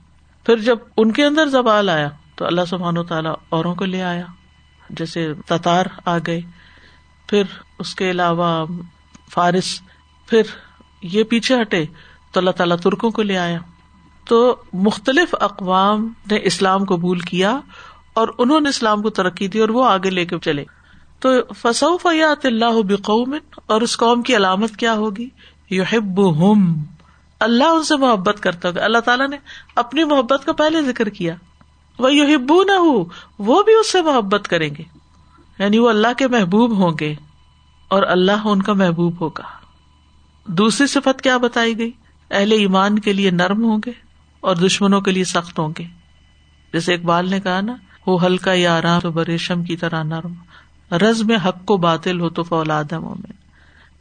پھر 0.47 0.57
جب 0.57 0.77
ان 0.97 1.13
کے 1.13 1.25
اندر 1.25 1.47
زوال 1.47 1.89
آیا، 1.89 2.09
تو 2.35 2.47
اللہ 2.47 2.61
سبحان 2.69 2.99
و 2.99 3.03
تعالیٰ 3.03 3.35
اوروں 3.49 3.75
کو 3.75 3.85
لے 3.85 4.03
آیا۔ 4.03 4.25
جیسے 4.91 5.33
تتار 5.47 5.87
آ 6.05 6.19
گئے، 6.27 6.41
پھر 7.27 7.43
اس 7.79 7.95
کے 7.95 8.11
علاوہ 8.11 8.67
فارس، 9.31 9.83
پھر 10.27 10.43
یہ 11.03 11.25
پیچھے 11.25 11.61
ہٹے، 11.61 11.85
تو 12.33 12.41
اللہ 12.41 12.51
تعالیٰ 12.51 12.77
ترکوں 12.77 13.11
کو 13.11 13.23
لے 13.23 13.39
آیا۔ 13.39 13.59
تو 14.25 14.57
مختلف 14.73 15.35
اقوام 15.41 16.13
نے 16.31 16.39
اسلام 16.43 16.85
قبول 16.85 17.19
کیا 17.19 17.61
اور 18.15 18.29
انہوں 18.39 18.61
نے 18.61 18.69
اسلام 18.69 19.03
کو 19.03 19.11
ترقی 19.11 19.49
دی 19.49 19.59
اور 19.59 19.69
وہ 19.69 19.89
آگے 19.89 20.11
لے 20.11 20.25
کے 20.25 20.37
چلے۔ 20.39 20.65
تو 21.21 21.31
فصو 21.55 21.97
فیات 21.97 22.47
اللہ 22.47 22.83
بقوم 22.83 23.35
اور 23.67 23.81
اس 23.81 23.97
قوم 23.97 24.23
کی 24.23 24.37
علامت 24.37 24.77
کیا 24.77 24.95
ہوگی؟ 24.95 25.29
یحب 25.71 26.39
ہم 26.39 26.85
اللہ 27.41 27.65
ان 27.65 27.85
سے 27.85 27.97
محبت 27.97 28.41
کرتا 28.41 28.69
ہوگا۔ 28.69 28.85
اللہ 28.85 28.99
تعالیٰ 28.99 29.29
نے 29.29 29.37
اپنی 29.77 30.05
محبت 30.05 30.45
کا 30.45 30.53
پہلے 30.53 30.83
ذکر 30.83 31.09
کیا۔ 31.09 31.35
وہ 31.99 32.15
یو 32.15 32.63
نہ 32.63 32.73
ہو 32.73 33.05
وہ 33.39 33.63
بھی 33.63 33.75
اس 33.75 33.93
سے 33.93 34.03
محبت 34.03 34.49
کریں 34.49 34.71
گے۔ 34.79 34.83
یعنی 35.59 35.79
وہ 35.79 35.89
اللہ 35.89 36.13
کے 36.19 36.29
محبوب 36.29 36.77
ہوں 36.77 36.93
گے 37.01 37.15
اور 37.89 38.03
اللہ 38.03 38.47
ان 38.47 38.63
کا 38.63 38.73
محبوب 38.73 39.21
ہوگا۔ 39.21 39.43
دوسری 40.47 40.87
صفت 40.87 41.23
کیا 41.23 41.37
بتائی 41.37 41.79
گئی؟ 41.79 41.91
اہل 42.31 42.53
ایمان 42.53 42.99
کے 42.99 43.13
لیے 43.13 43.31
نرم 43.31 43.65
ہوں 43.65 43.79
گے 43.87 43.93
اور 44.41 44.57
دشمنوں 44.57 45.01
کے 45.01 45.11
لیے 45.11 45.25
سخت 45.25 45.59
ہوں 45.59 45.69
گے۔ 45.79 45.85
جیسے 46.73 46.95
اقبال 46.95 47.31
نے 47.31 47.41
کہا 47.41 47.61
نا، 47.61 47.77
وہ 48.07 48.27
ہلکا 48.27 48.53
یا 48.55 48.79
آرام 48.79 49.01
تو 49.01 49.11
بریشم 49.11 49.65
کی 49.65 49.77
طرح 49.77 50.03
نرم۔ 50.03 50.33
رز 50.93 51.23
میں 51.23 51.37
حق 51.37 51.65
کو 51.65 51.77
باطل 51.77 52.21
ہو 52.21 52.29
تو 52.29 52.43
فولاد 52.43 52.93
میں 52.93 53.33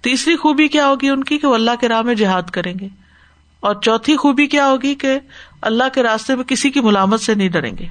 تیسری 0.01 0.35
خوبی 0.35 0.67
کیا 0.67 0.87
ہوگی 0.87 1.09
ان 1.09 1.23
کی 1.23 1.37
کہ 1.37 1.47
وہ 1.47 1.55
اللہ 1.55 1.71
کے 1.81 1.87
راہ 1.87 2.01
میں 2.01 2.15
جہاد 2.15 2.41
کریں 2.41 2.73
گے۔ 2.79 2.87
اور 3.59 3.75
چوتھی 3.81 4.17
خوبی 4.17 4.47
کیا 4.47 4.67
ہوگی 4.67 4.95
کہ 4.95 5.19
اللہ 5.61 5.83
کے 5.93 6.03
راستے 6.03 6.35
میں 6.35 6.43
کسی 6.43 6.69
کی 6.69 6.81
ملامت 6.81 7.19
سے 7.21 7.33
نہیں 7.33 7.49
ڈریں 7.49 7.77
گے۔ 7.79 7.87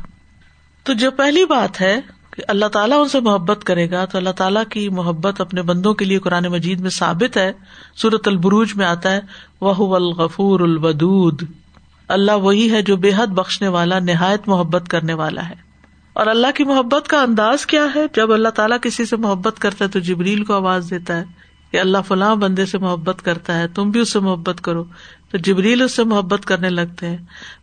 تو 0.84 0.92
جو 0.92 1.10
پہلی 1.10 1.44
بات 1.44 1.80
ہے 1.80 2.00
کہ 2.30 2.42
اللہ 2.48 2.66
تعالیٰ 2.66 3.02
ان 3.02 3.08
سے 3.08 3.20
محبت 3.20 3.64
کرے 3.64 3.90
گا، 3.90 4.04
تو 4.04 4.18
اللہ 4.18 4.30
تعالیٰ 4.30 4.62
کی 4.70 4.88
محبت 4.88 5.40
اپنے 5.40 5.62
بندوں 5.62 5.94
کے 5.94 6.04
لیے 6.04 6.18
قرآن 6.18 6.44
مجید 6.44 6.80
میں 6.80 6.90
ثابت 6.90 7.36
ہے۔ 7.36 7.52
سورت 7.94 8.28
البروج 8.28 8.76
میں 8.76 8.86
آتا 8.86 9.12
ہے 9.12 9.20
وہ 9.60 9.96
الغفور 9.96 10.60
الودود۔ 10.60 11.42
اللہ 12.08 12.32
وہی 12.32 12.70
ہے 12.70 12.82
جو 12.82 12.96
بے 12.96 13.10
حد 13.16 13.26
بخشنے 13.26 13.68
والا، 13.68 13.98
نہایت 13.98 14.48
محبت 14.48 14.88
کرنے 14.88 15.14
والا 15.14 15.48
ہے۔ 15.48 15.65
اور 16.16 16.26
اللہ 16.26 16.46
کی 16.54 16.64
محبت 16.64 17.08
کا 17.08 17.22
انداز 17.22 17.66
کیا 17.66 17.86
ہے؟ 17.94 18.00
جب 18.14 18.32
اللہ 18.32 18.48
تعالیٰ 18.48 18.76
کسی 18.82 19.04
سے 19.04 19.16
محبت 19.16 19.58
کرتا 19.58 19.84
ہے 19.84 19.90
تو 19.90 19.98
جبریل 19.98 20.44
کو 20.44 20.54
آواز 20.54 20.86
دیتا 20.90 21.16
ہے 21.16 21.24
کہ 21.70 21.80
اللہ 21.80 21.98
فلاں 22.08 22.36
بندے 22.36 22.66
سے 22.66 22.78
محبت 22.78 23.24
کرتا 23.24 23.58
ہے، 23.58 23.68
تم 23.68 23.90
بھی 23.90 24.00
اس 24.00 24.12
سے 24.12 24.20
محبت 24.20 24.60
کرو۔ 24.60 24.84
تو 25.30 25.38
جبریل 25.38 25.82
اس 25.82 25.92
سے 25.92 26.04
محبت 26.04 26.44
کرنے 26.44 26.70
لگتے 26.70 27.06
ہیں۔ 27.06 27.16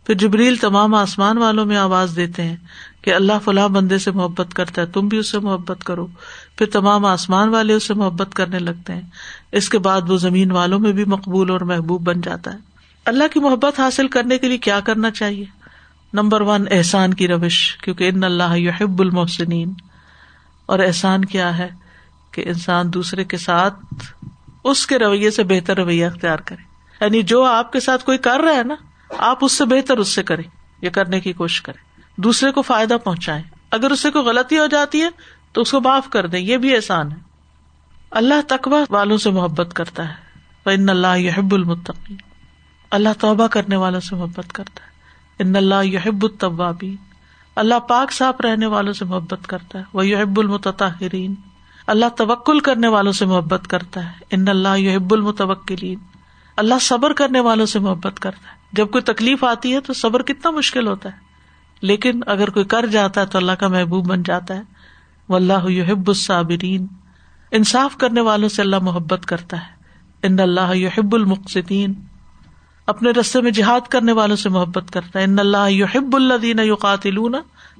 پھر 0.04 0.14
جبریل 0.14 0.56
تمام 0.56 0.94
آسمان 0.94 1.38
والوں 1.38 1.66
میں 1.66 1.76
آواز 1.76 2.12
دیتے 2.16 2.42
ہیں 2.42 2.56
کہ 3.02 3.14
اللہ 3.14 3.32
فلاں 3.44 3.68
بندے 3.68 3.98
سے 3.98 4.10
محبت 4.10 4.54
کرتا 4.54 4.82
ہے، 4.82 4.86
تم 4.86 5.08
بھی 5.08 5.18
اس 5.18 5.30
سے 5.30 5.38
محبت 5.38 5.84
کرو۔ 5.84 6.06
پھر 6.58 6.66
تمام 6.66 7.04
آسمان 7.04 7.48
والے 7.48 7.74
اس 7.74 7.84
سے 7.84 7.94
محبت 7.94 8.34
کرنے 8.34 8.58
لگتے 8.58 8.92
ہیں۔ 8.92 9.02
اس 9.52 9.68
کے 9.68 9.78
بعد 9.78 10.10
وہ 10.10 10.16
زمین 10.16 10.50
والوں 10.50 10.78
میں 10.78 10.92
بھی 10.92 11.04
مقبول 11.04 11.50
اور 11.50 11.60
محبوب 11.60 12.02
بن 12.02 12.20
جاتا 12.20 12.52
ہے۔ 12.52 12.58
اللہ 13.04 13.24
کی 13.32 13.40
محبت 13.40 13.80
حاصل 13.80 14.08
کرنے 14.08 14.38
کے 14.38 14.48
لیے 14.48 14.58
کیا 14.58 14.80
کرنا 14.80 15.10
چاہیے؟ 15.10 15.63
نمبر 16.14 16.40
ون، 16.40 16.64
احسان 16.70 17.14
کی 17.14 17.28
روش، 17.28 17.76
کیونکہ 17.76 18.08
ان 18.08 18.24
اللہ 18.24 18.56
یحب 18.56 19.00
المحسنین۔ 19.00 19.74
اور 20.66 20.78
احسان 20.78 21.24
کیا 21.24 21.58
ہے؟ 21.58 21.68
کہ 22.30 22.44
انسان 22.46 22.94
دوسرے 22.94 23.24
کے 23.24 23.36
ساتھ 23.36 23.74
اس 24.64 24.86
کے 24.86 24.98
رویے 24.98 25.30
سے 25.30 25.44
بہتر 25.44 25.76
رویہ 25.76 26.06
اختیار 26.06 26.38
کرے۔ 26.38 26.62
یعنی 27.04 27.22
جو 27.22 27.44
آپ 27.44 27.72
کے 27.72 27.80
ساتھ 27.80 28.04
کوئی 28.04 28.18
کر 28.18 28.40
رہا 28.40 28.54
ہے 28.54 28.62
نا، 28.62 28.74
آپ 29.18 29.38
اس 29.40 29.52
سے 29.52 29.64
بہتر 29.64 29.98
اس 29.98 30.08
سے 30.08 30.22
کریں 30.22 30.44
یا 30.82 30.90
کرنے 30.90 31.20
کی 31.20 31.32
کوشش 31.32 31.62
کریں۔ 31.62 32.00
دوسرے 32.20 32.52
کو 32.52 32.62
فائدہ 32.62 32.96
پہنچائے 33.04 33.42
اگر 33.70 33.90
اس 33.90 34.00
سے 34.00 34.10
کوئی 34.10 34.24
غلطی 34.24 34.58
ہو 34.58 34.66
جاتی 34.66 35.02
ہے، 35.02 35.08
تو 35.52 35.60
اس 35.60 35.70
کو 35.70 35.80
معاف 35.80 36.08
کر 36.10 36.26
دیں۔ 36.26 36.40
یہ 36.40 36.56
بھی 36.56 36.76
احسان 36.76 37.12
ہے۔ 37.12 37.16
اللہ 38.10 38.40
تقوا 38.48 38.84
والوں 38.90 39.18
سے 39.18 39.30
محبت 39.30 39.74
کرتا 39.74 40.08
ہے۔ 40.08 40.14
ان 40.66 40.88
اللہ 40.88 41.18
یحب 41.18 41.54
المتقین 41.54 42.16
اللہ 42.90 43.08
توبہ 43.20 43.46
کرنے 43.46 43.76
والوں 43.76 44.00
سے 44.00 44.16
محبت 44.16 44.52
کرتا 44.52 44.84
ہے۔ 44.84 44.93
ان 45.38 45.56
اللہ 45.56 45.84
یحب 45.84 46.22
الطوابین 46.22 46.96
اللہ 47.56 47.78
پاک 47.78 48.12
صاف 48.12 48.40
رہنے 48.40 48.66
والوں 48.66 48.92
سے 48.92 49.04
محبت 49.04 49.46
کرتا 49.46 49.78
ہے۔ 49.78 49.84
وہ 49.92 50.06
یحب 50.06 50.40
المتطہرین۔ 50.40 51.34
اللہ 51.86 52.06
توکل 52.16 52.60
کرنے 52.60 52.88
والوں 52.88 53.12
سے 53.12 53.26
محبت 53.26 53.66
کرتا 53.66 54.04
ہے۔ 54.04 54.12
ان 54.30 54.48
اللہ 54.48 54.78
یحب 54.78 55.14
المتوکلین۔ 55.14 55.98
اللہ 56.56 56.74
صبر 56.80 57.12
کرنے 57.12 57.40
والوں 57.40 57.66
سے 57.66 57.78
محبت 57.78 58.20
کرتا 58.20 58.48
ہے۔ 58.52 58.56
جب 58.72 58.90
کوئی 58.90 59.02
تکلیف 59.02 59.44
آتی 59.44 59.74
ہے 59.74 59.80
تو 59.80 59.92
صبر 59.92 60.22
کتنا 60.22 60.50
مشکل 60.50 60.88
ہوتا 60.88 61.08
ہے۔ 61.08 61.18
لیکن 61.80 62.20
اگر 62.26 62.50
کوئی 62.50 62.64
کر 62.64 62.86
جاتا 62.86 63.20
ہے 63.20 63.26
تو 63.26 63.38
اللہ 63.38 63.52
کا 63.52 63.68
محبوب 63.68 64.06
بن 64.06 64.22
جاتا 64.22 64.54
ہے۔ 64.54 64.62
وہ 65.28 65.36
اللہ 65.36 65.70
یحب 65.70 66.08
الصابرین۔ 66.08 66.86
انصاف 67.50 67.96
کرنے 67.96 68.20
والوں 68.20 68.48
سے 68.48 68.62
اللہ 68.62 68.78
محبت 68.78 69.26
کرتا 69.26 69.56
ہے۔ 69.56 69.74
ان 70.22 70.40
اللہ 70.40 70.76
یحب 70.76 71.14
المقصدین 71.14 71.94
اپنے 72.86 73.10
رستے 73.10 73.40
میں 73.40 73.50
جہاد 73.50 73.80
کرنے 73.88 74.12
والوں 74.12 74.36
سے 74.36 74.48
محبت 74.48 74.90
کرتا 74.90 75.18
ہے۔ 75.18 75.24
ان 75.24 75.38
اللہ 75.38 75.70
یحب 75.70 76.16
اللہ 76.16 76.34
دین 76.34 76.58
یوقاتلون 76.58 77.34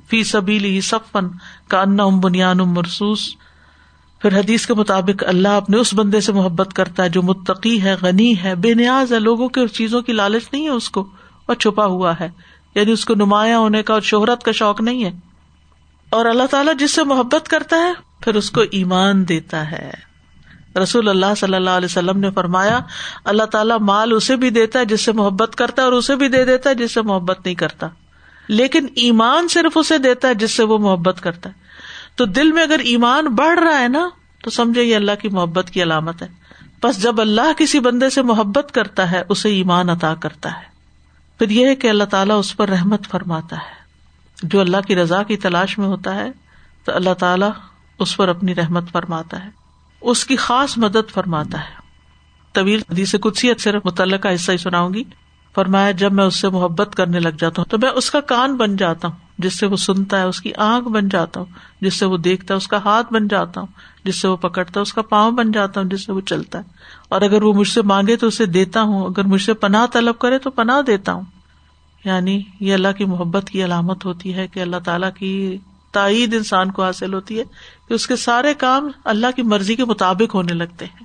فی 0.09 0.25
سبیلی 0.25 0.81
صفن 0.81 1.27
کا 1.69 1.81
ان 1.81 1.97
بنیان 1.97 2.59
مرسوس 2.59 3.37
پھر 4.19 4.39
حدیث 4.39 4.67
کے 4.67 4.75
مطابق 4.75 5.25
اللہ 5.27 5.49
اپنے 5.49 5.77
اس 5.77 5.95
بندے 5.95 6.21
سے 6.21 6.33
محبت 6.33 6.75
کرتا 6.75 7.03
ہے 7.03 7.09
جو 7.09 7.23
متقی 7.23 7.83
ہے، 7.83 7.97
غنی 8.03 8.35
ہے، 8.43 8.55
بے 8.55 8.75
نیاز 8.75 9.13
ہے، 9.13 9.19
لوگوں 9.19 9.49
کے 9.49 9.69
چیزوں 9.69 10.03
کی 10.03 10.13
لالچ 10.13 10.43
نہیں 10.53 10.65
ہے 10.65 10.69
اس 10.69 10.91
کو 10.91 11.09
اور 11.47 11.57
چھپا 11.57 11.85
ہوا 11.85 12.13
ہے۔ 12.21 12.31
یعنی 12.75 12.93
اس 12.93 13.05
کو 13.05 13.15
نمایاں 13.15 13.59
ہونے 13.59 13.83
کا 13.83 13.95
اور 13.95 14.01
شہرت 14.01 14.43
کا 14.43 14.53
شوق 14.53 14.81
نہیں 14.81 15.05
ہے۔ 15.05 15.13
اور 16.11 16.27
اللہ 16.27 16.43
تعالیٰ 16.51 16.77
جس 16.79 16.91
سے 16.91 17.05
محبت 17.05 17.49
کرتا 17.49 17.77
ہے، 17.77 17.93
پھر 18.21 18.35
اس 18.35 18.51
کو 18.51 18.61
ایمان 18.61 19.29
دیتا 19.29 19.71
ہے۔ 19.71 20.14
رسول 20.83 21.09
اللہ 21.09 21.35
صلی 21.37 21.55
اللہ 21.55 21.71
علیہ 21.71 21.87
وسلم 21.87 22.19
نے 22.19 22.31
فرمایا، 22.31 22.81
اللہ 23.25 23.43
تعالیٰ 23.43 23.79
مال 23.81 24.13
اسے 24.13 24.37
بھی 24.37 24.51
دیتا 24.51 24.79
ہے 24.79 24.85
جس 24.85 25.05
سے 25.05 25.13
محبت 25.13 25.57
کرتا 25.57 25.83
ہے 25.83 25.85
اور 25.85 25.93
اسے 25.93 26.17
بھی 26.17 26.29
دے 26.29 26.45
دیتا 26.45 26.71
ہے 26.71 26.75
جس 26.75 26.95
سے 26.95 27.03
محبت 27.03 27.39
نہیں 27.45 27.55
کرتا۔ 27.55 27.87
لیکن 28.49 28.87
ایمان 28.95 29.49
صرف 29.49 29.79
اسے 29.79 29.99
دیتا 29.99 30.29
ہے 30.29 30.35
جس 30.35 30.51
سے 30.51 30.63
وہ 30.63 30.79
محبت 30.79 31.21
کرتا 31.21 31.51
ہے۔ 31.51 31.55
تو 32.17 32.25
دل 32.25 32.53
میں 32.53 32.63
اگر 32.63 32.79
ایمان 32.79 33.27
بڑھ 33.27 33.59
رہا 33.59 33.81
ہے 33.81 33.89
نا، 33.89 34.09
تو 34.45 34.51
سمجھے 34.51 34.83
یہ 34.83 34.97
اللہ 34.97 35.13
کی 35.23 35.29
محبت 35.29 35.71
کی 35.71 35.83
علامت 35.83 36.23
ہے۔ 36.23 36.29
بس 36.83 37.03
جب 37.03 37.21
اللہ 37.21 37.53
کسی 37.59 37.81
بندے 37.81 38.11
سے 38.11 38.23
محبت 38.23 38.75
کرتا 38.75 39.11
ہے، 39.11 39.23
اسے 39.29 39.49
ایمان 39.49 39.91
عطا 39.91 40.15
کرتا 40.15 40.49
ہے۔ 40.49 40.75
پھر 41.39 41.51
یہ 41.51 41.67
ہے 41.67 41.75
کہ 41.75 41.91
اللہ 41.91 42.05
تعالیٰ 42.05 42.39
اس 42.39 42.57
پر 42.57 42.69
رحمت 42.69 43.09
فرماتا 43.11 43.57
ہے۔ 43.57 43.85
جو 44.43 44.61
اللہ 44.61 44.77
کی 44.87 44.97
رضا 44.97 45.23
کی 45.23 45.37
تلاش 45.37 45.79
میں 45.79 45.87
ہوتا 45.87 46.15
ہے، 46.15 46.31
تو 46.85 46.95
اللہ 46.95 47.15
تعالیٰ 47.15 47.51
اس 47.99 48.17
پر 48.17 48.29
اپنی 48.29 48.55
رحمت 48.55 48.93
فرماتا 48.93 49.45
ہے۔ 49.45 49.64
اس 50.05 50.25
کی 50.25 50.37
خاص 50.37 50.79
مدد 50.79 51.11
فرماتا 51.11 51.59
ہے۔ 51.59 51.75
طویل 52.53 52.83
حدیث 52.91 53.15
کچھ 53.21 53.45
ہی 53.45 53.51
صرف 53.59 53.87
متعلقہ 53.87 54.29
حصہ 54.35 54.53
ہی 54.53 54.57
سناؤں 54.57 54.95
گی۔ 54.95 55.03
فرمایا، 55.55 55.91
جب 55.91 56.13
میں 56.13 56.25
اس 56.25 56.37
سے 56.37 56.49
محبت 56.49 56.95
کرنے 56.95 57.21
لگ 57.21 57.29
جاتا 57.29 57.63
ہوں 57.63 57.71
تو 57.71 57.79
میں 57.83 57.91
اس 57.91 58.11
کا 58.11 58.21
کان 58.21 58.57
بن 58.57 58.77
جاتا 58.77 59.09
ہوں، 59.09 59.17
جس 59.39 59.59
سے 59.59 59.67
وہ 59.67 59.77
سنتا 59.77 60.19
ہے، 60.19 60.23
اس 60.23 60.41
کی 60.41 60.53
آنکھ 60.55 60.89
بن 60.89 61.09
جاتا 61.09 61.41
ہوں، 61.41 61.47
جس 61.81 61.95
سے 61.95 62.07
وہ 62.07 62.17
دیکھتا 62.17 62.55
ہے، 62.55 62.57
اس 62.57 62.69
کا 62.69 62.77
ہاتھ 62.85 63.13
بن 63.13 63.29
جاتا 63.29 63.61
ہوں، 63.61 63.69
جس 64.05 64.21
سے 64.21 64.29
وہ 64.29 64.37
پکڑتا 64.37 64.73
ہے، 64.77 64.83
اس 64.83 64.93
کا 64.93 65.03
پاؤں 65.03 65.33
بن 65.33 65.53
جاتا 65.53 65.81
ہوں، 65.81 65.89
جس 65.89 66.07
سے 66.07 66.13
وہ 66.13 66.21
چلتا 66.21 66.59
ہے۔ 66.59 66.65
اور 67.09 67.23
اگر 67.23 67.43
وہ 67.43 67.53
مجھ 67.53 67.69
سے 67.69 67.83
مانگے 67.83 68.17
تو 68.17 68.27
اسے 68.27 68.47
دیتا 68.47 68.83
ہوں، 68.83 69.07
اگر 69.07 69.25
مجھ 69.25 69.43
سے 69.43 69.55
پناہ 69.55 69.87
طلب 69.93 70.19
کرے 70.19 70.39
تو 70.39 70.51
پناہ 70.51 70.83
دیتا 70.83 71.13
ہوں۔ 71.13 71.23
یعنی 72.05 72.43
یہ 72.61 72.75
اللہ 72.75 72.89
کی 72.99 73.05
محبت 73.05 73.51
کی 73.51 73.65
علامت 73.65 74.05
ہوتی 74.05 74.35
ہے 74.35 74.47
کہ 74.47 74.61
اللہ 74.61 74.77
تعالیٰ 74.85 75.11
کی 75.19 75.59
تائید 75.95 76.35
انسان 76.35 76.71
کو 76.71 76.85
حاصل 76.85 77.15
ہوتی 77.15 77.39
ہے 77.39 77.45
کہ 77.89 77.95
اس 77.95 78.07
کے 78.07 78.17
سارے 78.17 78.55
کام 78.55 78.89
اللہ 79.05 79.27
کی 79.37 79.43
مرضی 79.43 79.75
کے 79.75 79.85
مطابق 79.85 80.35
ہونے 80.35 80.53
لگتے 80.53 80.85
ہیں۔ 80.85 81.05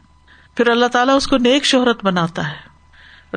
پھر 0.57 0.69
اللہ 0.69 0.85
تعالیٰ 0.85 1.15
اس 1.15 1.27
کو 1.27 1.37
نیک 1.37 1.65
شہرت 1.65 2.05
بناتا 2.05 2.47
ہے۔ 2.47 2.69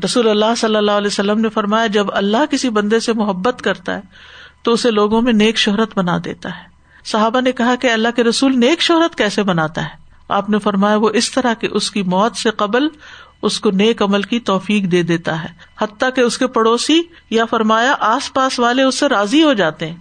رسول 0.04 0.28
اللہ 0.28 0.54
صلی 0.56 0.76
اللہ 0.76 0.90
علیہ 0.90 1.06
وسلم 1.06 1.40
نے 1.40 1.48
فرمایا، 1.48 1.86
جب 1.86 2.06
اللہ 2.12 2.36
کسی 2.50 2.68
بندے 2.68 3.00
سے 3.00 3.12
محبت 3.12 3.62
کرتا 3.62 3.96
ہے، 3.96 4.00
تو 4.62 4.72
اسے 4.72 4.90
لوگوں 4.90 5.22
میں 5.22 5.32
نیک 5.32 5.58
شہرت 5.58 5.98
بنا 5.98 6.18
دیتا 6.24 6.48
ہے۔ 6.48 6.64
صحابہ 7.04 7.40
نے 7.40 7.52
کہا 7.52 7.74
کہ 7.74 7.90
اللہ 7.90 8.08
کے 8.16 8.24
رسول 8.24 8.60
نیک 8.60 8.80
شہرت 8.80 9.18
کیسے 9.18 9.42
بناتا 9.42 9.84
ہے؟ 9.84 10.02
آپ 10.28 10.50
نے 10.50 10.58
فرمایا، 10.58 10.96
وہ 10.96 11.10
اس 11.14 11.32
طرح 11.32 11.54
کہ 11.54 11.68
اس 11.72 11.90
کی 11.90 12.02
موت 12.02 12.36
سے 12.36 12.50
قبل 12.50 12.88
اس 13.42 13.60
کو 13.60 13.70
نیک 13.70 14.02
عمل 14.02 14.22
کی 14.22 14.40
توفیق 14.40 14.84
دے 14.84 15.02
دیتا 15.02 15.42
ہے۔ 15.42 15.48
حتیٰ 15.80 16.08
کہ 16.14 16.20
اس 16.20 16.38
کے 16.38 16.46
پڑوسی 16.46 17.02
یا 17.30 17.44
فرمایا، 17.44 17.94
آس 18.00 18.32
پاس 18.32 18.58
والے 18.58 18.82
اس 18.82 18.98
سے 18.98 19.08
راضی 19.08 19.42
ہو 19.42 19.52
جاتے 19.52 19.86
ہیں۔ 19.86 19.96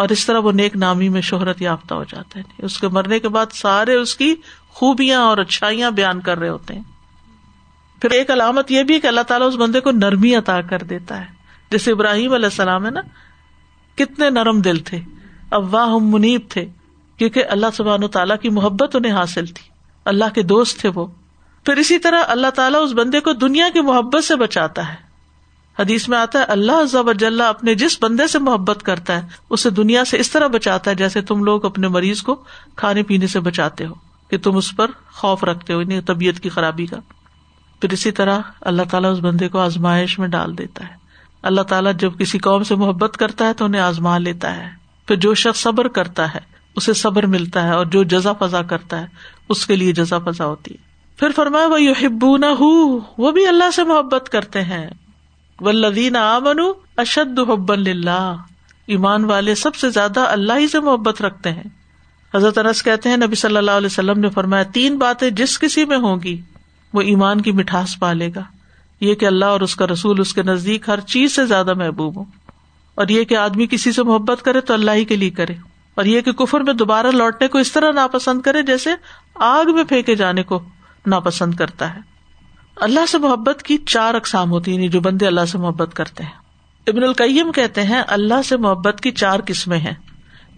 اور 0.00 0.08
اس 0.08 0.26
طرح 0.26 0.38
وہ 0.38 0.52
نیک 0.52 0.76
نامی 0.76 1.08
میں 1.08 1.20
شہرت 1.20 1.62
یافتہ 1.62 1.94
ہو 1.94 2.04
جاتا 2.04 2.40
ہے 2.40 2.44
اس 2.58 2.78
کے 2.78 2.88
مرنے 2.88 3.18
کے 3.18 3.28
بعد 3.28 3.46
سارے 3.52 3.94
اس 3.94 4.16
کی 4.16 4.34
خوبیاں 4.68 5.20
اور 5.20 5.38
اچھائیاں 5.38 5.90
بیان 5.90 6.20
کر 6.20 6.38
رہے 6.38 6.48
ہوتے 6.48 6.74
ہیں۔ 6.74 6.82
پھر 8.02 8.10
ایک 8.10 8.30
علامت 8.30 8.70
یہ 8.70 8.82
بھی 8.82 9.00
کہ 9.00 9.06
اللہ 9.06 9.20
تعالیٰ 9.20 9.48
اس 9.48 9.54
بندے 9.54 9.80
کو 9.80 9.90
نرمی 9.90 10.34
عطا 10.34 10.60
کر 10.60 10.78
دیتا 10.78 11.20
ہے۔ 11.20 11.24
جیسے 11.70 11.92
ابراہیم 11.92 12.32
علیہ 12.32 12.46
السلام 12.46 12.86
ہے 12.86 12.90
نا، 12.90 13.00
کتنے 13.94 14.30
نرم 14.30 14.60
دل 14.60 14.76
تھے 14.76 15.00
اب 15.50 15.76
منیب 16.02 16.40
تھے، 16.48 16.66
کیونکہ 17.16 17.44
اللہ 17.50 17.66
سبحان 17.74 18.08
تعالیٰ 18.08 18.36
کی 18.38 18.48
محبت 18.48 18.96
انہیں 18.96 19.12
حاصل 19.12 19.46
تھی۔ 19.46 19.68
اللہ 20.04 20.24
کے 20.34 20.42
دوست 20.42 20.80
تھے 20.80 20.90
وہ۔ 20.94 21.06
پھر 21.64 21.76
اسی 21.76 21.98
طرح 21.98 22.22
اللہ 22.28 22.50
تعالیٰ 22.54 22.84
اس 22.84 22.92
بندے 22.92 23.20
کو 23.20 23.32
دنیا 23.32 23.68
کی 23.72 23.80
محبت 23.80 24.24
سے 24.24 24.36
بچاتا 24.36 24.88
ہے۔ 24.88 25.09
حدیث 25.78 26.08
میں 26.08 26.18
آتا 26.18 26.38
ہے، 26.38 26.44
اللہ 26.44 26.84
ضب 26.84 27.10
اپنے 27.48 27.74
جس 27.74 27.98
بندے 28.02 28.26
سے 28.26 28.38
محبت 28.38 28.82
کرتا 28.82 29.16
ہے، 29.16 29.26
اسے 29.50 29.70
دنیا 29.70 30.04
سے 30.04 30.18
اس 30.18 30.30
طرح 30.30 30.46
بچاتا 30.46 30.90
ہے 30.90 30.96
جیسے 30.96 31.20
تم 31.20 31.44
لوگ 31.44 31.64
اپنے 31.64 31.88
مریض 31.88 32.22
کو 32.22 32.34
کھانے 32.76 33.02
پینے 33.02 33.26
سے 33.26 33.40
بچاتے 33.40 33.86
ہو، 33.86 33.94
کہ 34.30 34.38
تم 34.38 34.56
اس 34.56 34.76
پر 34.76 34.90
خوف 35.12 35.44
رکھتے 35.44 35.72
ہو 35.72 35.80
یعنی 35.80 36.00
طبیعت 36.00 36.40
کی 36.40 36.48
خرابی 36.48 36.86
کا۔ 36.86 36.96
پھر 37.80 37.92
اسی 37.92 38.10
طرح 38.10 38.38
اللہ 38.60 38.82
تعالیٰ 38.90 39.12
اس 39.12 39.18
بندے 39.18 39.48
کو 39.48 39.58
آزمائش 39.58 40.18
میں 40.18 40.28
ڈال 40.28 40.58
دیتا 40.58 40.88
ہے۔ 40.88 40.94
اللہ 41.42 41.60
تعالیٰ 41.60 41.92
جب 41.94 42.18
کسی 42.18 42.38
قوم 42.38 42.62
سے 42.62 42.74
محبت 42.74 43.16
کرتا 43.16 43.46
ہے 43.46 43.54
تو 43.54 43.64
انہیں 43.64 43.82
آزما 43.82 44.18
لیتا 44.18 44.56
ہے۔ 44.56 44.68
پھر 45.06 45.16
جو 45.16 45.34
شخص 45.34 45.60
صبر 45.60 45.88
کرتا 45.88 46.34
ہے، 46.34 46.40
اسے 46.76 46.92
صبر 46.92 47.26
ملتا 47.26 47.62
ہے 47.62 47.70
اور 47.70 47.86
جو 47.86 48.02
جزا 48.04 48.32
فضا 48.32 48.62
کرتا 48.62 49.00
ہے، 49.00 49.06
اس 49.48 49.66
کے 49.66 49.76
لیے 49.76 49.92
جزا 49.92 50.18
فضا 50.18 50.44
ہوتی 50.44 50.74
ہے۔ 50.74 50.78
پھر 51.16 51.28
فرمایا 51.36 51.66
وہ 51.66 51.82
یو 51.82 51.92
ہبو 52.02 52.36
نہ 52.36 52.46
وہ 53.18 53.30
بھی 53.32 53.46
اللہ 53.46 53.70
سے 53.70 53.84
محبت 53.84 54.28
کرتے 54.32 54.62
ہیں۔ 54.62 54.90
ولدین 55.60 56.16
آمن 56.16 56.60
اشد 56.96 57.38
حب 57.38 57.72
اللہ 57.72 58.36
ایمان 58.86 59.24
والے 59.24 59.54
سب 59.54 59.74
سے 59.74 59.90
زیادہ 59.90 60.20
اللہ 60.20 60.52
ہی 60.58 60.68
سے 60.68 60.80
محبت 60.80 61.22
رکھتے 61.22 61.52
ہیں۔ 61.52 61.62
حضرت 62.34 62.58
انس 62.58 62.82
کہتے 62.82 63.08
ہیں، 63.08 63.16
نبی 63.16 63.34
صلی 63.34 63.56
اللہ 63.56 63.70
علیہ 63.70 63.86
وسلم 63.86 64.20
نے 64.20 64.30
فرمایا، 64.30 64.62
تین 64.62 64.98
باتیں 64.98 65.30
جس 65.30 65.58
کسی 65.58 65.84
میں 65.84 65.98
ہوں 65.98 66.16
گی، 66.24 66.40
وہ 66.92 67.00
ایمان 67.00 67.40
کی 67.40 67.52
مٹھاس 67.52 68.00
پالے 68.00 68.30
گا۔ 68.34 68.42
یہ 69.00 69.14
کہ 69.14 69.26
اللہ 69.26 69.44
اور 69.44 69.60
اس 69.60 69.76
کا 69.76 69.86
رسول 69.86 70.20
اس 70.20 70.34
کے 70.34 70.42
نزدیک 70.42 70.88
ہر 70.88 71.00
چیز 71.00 71.36
سے 71.36 71.46
زیادہ 71.46 71.74
محبوب 71.74 72.16
ہو 72.16 72.24
اور 72.94 73.08
یہ 73.08 73.24
کہ 73.24 73.36
آدمی 73.36 73.66
کسی 73.66 73.92
سے 73.92 74.02
محبت 74.02 74.42
کرے 74.42 74.60
تو 74.60 74.74
اللہ 74.74 74.90
ہی 74.90 75.04
کے 75.04 75.16
لیے 75.16 75.30
کرے۔ 75.30 75.54
اور 75.94 76.04
یہ 76.04 76.20
کہ 76.20 76.32
کفر 76.32 76.60
میں 76.60 76.74
دوبارہ 76.74 77.06
لوٹنے 77.06 77.48
کو 77.48 77.58
اس 77.58 77.72
طرح 77.72 77.92
ناپسند 77.92 78.40
کرے 78.40 78.62
جیسے 78.62 78.90
آگ 79.34 79.64
میں 79.74 79.84
پھینکے 79.84 80.14
جانے 80.14 80.42
کو 80.42 80.60
ناپسند 81.06 81.54
کرتا 81.54 81.94
ہے۔ 81.94 82.09
اللہ 82.80 83.06
سے 83.06 83.18
محبت 83.18 83.62
کی 83.62 83.78
چار 83.86 84.14
اقسام 84.14 84.50
ہوتی 84.50 84.70
ہیں 84.70 84.78
یعنی 84.78 84.88
جو 84.88 85.00
بندے 85.00 85.26
اللہ 85.26 85.44
سے 85.44 85.58
محبت 85.58 85.94
کرتے 85.94 86.22
ہیں۔ 86.22 86.30
ابن 86.86 87.02
القیم 87.02 87.52
کہتے 87.52 87.82
ہیں، 87.82 88.02
اللہ 88.08 88.42
سے 88.44 88.56
محبت 88.56 89.00
کی 89.00 89.10
چار 89.10 89.40
قسمیں 89.46 89.78
ہیں۔ 89.78 89.94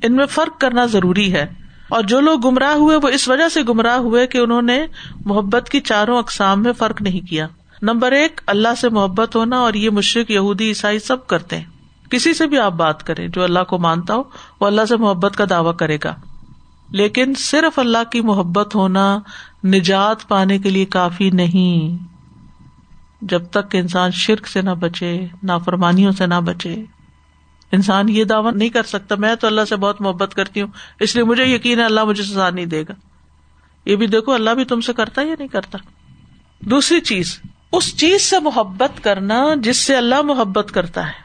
ان 0.02 0.16
میں 0.16 0.26
فرق 0.26 0.60
کرنا 0.60 0.86
ضروری 0.86 1.32
ہے۔ 1.32 1.46
اور 1.88 2.02
جو 2.02 2.20
لوگ 2.20 2.40
گمراہ 2.44 2.72
ہوئے، 2.72 2.96
وہ 2.96 3.08
اس 3.08 3.28
وجہ 3.28 3.48
سے 3.48 3.62
گمراہ 3.62 3.96
ہوئے 3.96 4.26
کہ 4.26 4.38
انہوں 4.38 4.62
نے 4.62 4.86
محبت 5.24 5.68
کی 5.70 5.80
چاروں 5.80 6.18
اقسام 6.18 6.62
میں 6.62 6.72
فرق 6.72 7.02
نہیں 7.02 7.20
کیا۔ 7.20 7.46
نمبر 7.82 8.12
ایک، 8.12 8.40
اللہ 8.46 8.74
سے 8.80 8.88
محبت 8.88 9.36
ہونا، 9.36 9.58
اور 9.58 9.74
یہ 9.74 9.90
مشرق، 9.90 10.30
یہودی، 10.30 10.68
عیسائی 10.68 10.98
سب 10.98 11.26
کرتے 11.26 11.56
ہیں۔ 11.56 11.64
کسی 12.10 12.34
سے 12.34 12.46
بھی 12.46 12.58
آپ 12.58 12.72
بات 12.72 13.06
کریں، 13.06 13.28
جو 13.28 13.44
اللہ 13.44 13.64
کو 13.68 13.78
مانتا 13.78 14.14
ہو، 14.14 14.22
وہ 14.60 14.66
اللہ 14.66 14.84
سے 14.88 14.96
محبت 14.96 15.36
کا 15.36 15.44
دعوی 15.50 15.72
کرے 15.78 15.98
گا۔ 16.04 16.14
لیکن 16.90 17.34
صرف 17.38 17.78
اللہ 17.78 18.10
کی 18.12 18.20
محبت 18.20 18.74
ہونا 18.74 19.18
نجات 19.64 20.28
پانے 20.28 20.58
کے 20.58 20.70
لیے 20.70 20.84
کافی 20.84 21.30
نہیں۔ 21.30 22.11
جب 23.22 23.42
تک 23.50 23.74
انسان 23.74 24.10
شرک 24.10 24.46
سے 24.46 24.62
نہ 24.62 24.70
بچے، 24.70 25.26
نافرمانیوں 25.42 26.12
سے 26.12 26.26
نہ 26.26 26.40
بچے۔ 26.40 26.84
انسان 27.72 28.08
یہ 28.08 28.24
دعوی 28.24 28.50
نہیں 28.54 28.68
کر 28.68 28.82
سکتا، 28.82 29.14
میں 29.14 29.34
تو 29.34 29.46
اللہ 29.46 29.60
سے 29.68 29.76
بہت 29.76 30.00
محبت 30.00 30.34
کرتی 30.34 30.60
ہوں، 30.60 30.68
اس 31.00 31.14
لیے 31.14 31.24
مجھے 31.24 31.44
یقین 31.44 31.78
ہے 31.78 31.84
اللہ 31.84 32.04
مجھے 32.04 32.22
سزا 32.22 32.50
نہیں 32.50 32.66
دے 32.66 32.82
گا۔ 32.82 32.92
یہ 33.84 33.96
بھی 33.96 34.06
دیکھو، 34.06 34.32
اللہ 34.32 34.50
بھی 34.50 34.64
تم 34.64 34.80
سے 34.80 34.92
کرتا 34.92 35.22
یا 35.22 35.34
نہیں 35.38 35.48
کرتا؟ 35.48 35.78
دوسری 36.60 37.00
چیز، 37.00 37.40
اس 37.72 37.96
چیز 37.96 38.22
سے 38.22 38.40
محبت 38.40 39.04
کرنا 39.04 39.44
جس 39.56 39.76
سے 39.76 39.96
اللہ 39.96 40.22
محبت 40.22 40.70
کرتا 40.74 41.06
ہے۔ 41.06 41.22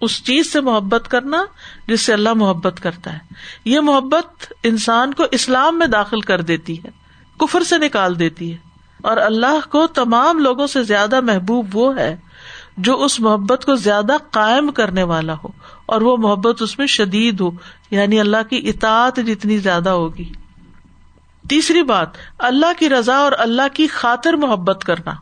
اس 0.00 0.24
چیز 0.24 0.52
سے 0.52 0.60
محبت 0.60 1.08
کرنا 1.08 1.44
جس 1.88 2.00
سے 2.00 2.12
اللہ 2.12 2.32
محبت 2.32 2.80
کرتا 2.82 3.12
ہے۔ 3.12 3.18
یہ 3.64 3.80
محبت 3.80 4.52
انسان 4.62 5.14
کو 5.14 5.24
اسلام 5.32 5.78
میں 5.78 5.86
داخل 5.86 6.20
کر 6.20 6.40
دیتی 6.40 6.84
ہے، 6.84 6.88
کفر 7.38 7.62
سے 7.62 7.78
نکال 7.78 8.18
دیتی 8.18 8.52
ہے۔ 8.52 8.69
اور 9.02 9.16
اللہ 9.16 9.70
کو 9.70 9.86
تمام 9.86 10.38
لوگوں 10.38 10.66
سے 10.66 10.82
زیادہ 10.82 11.20
محبوب 11.20 11.76
وہ 11.76 11.96
ہے 11.96 12.16
جو 12.76 13.02
اس 13.02 13.20
محبت 13.20 13.64
کو 13.64 13.74
زیادہ 13.74 14.12
قائم 14.30 14.70
کرنے 14.70 15.02
والا 15.02 15.34
ہو 15.44 15.48
اور 15.86 16.00
وہ 16.00 16.16
محبت 16.16 16.62
اس 16.62 16.78
میں 16.78 16.86
شدید 16.86 17.40
ہو 17.40 17.50
یعنی 17.90 18.20
اللہ 18.20 18.50
کی 18.50 18.68
اطاعت 18.68 19.16
جتنی 19.16 19.58
زیادہ 19.58 19.90
ہوگی۔ 19.90 20.32
تیسری 21.48 21.82
بات، 21.82 22.08
اللہ 22.38 22.78
کی 22.78 22.88
رضا 22.88 23.16
اور 23.16 23.32
اللہ 23.38 23.62
کی 23.74 23.86
خاطر 23.86 24.32
محبت 24.32 24.84
کرنا۔ 24.84 25.12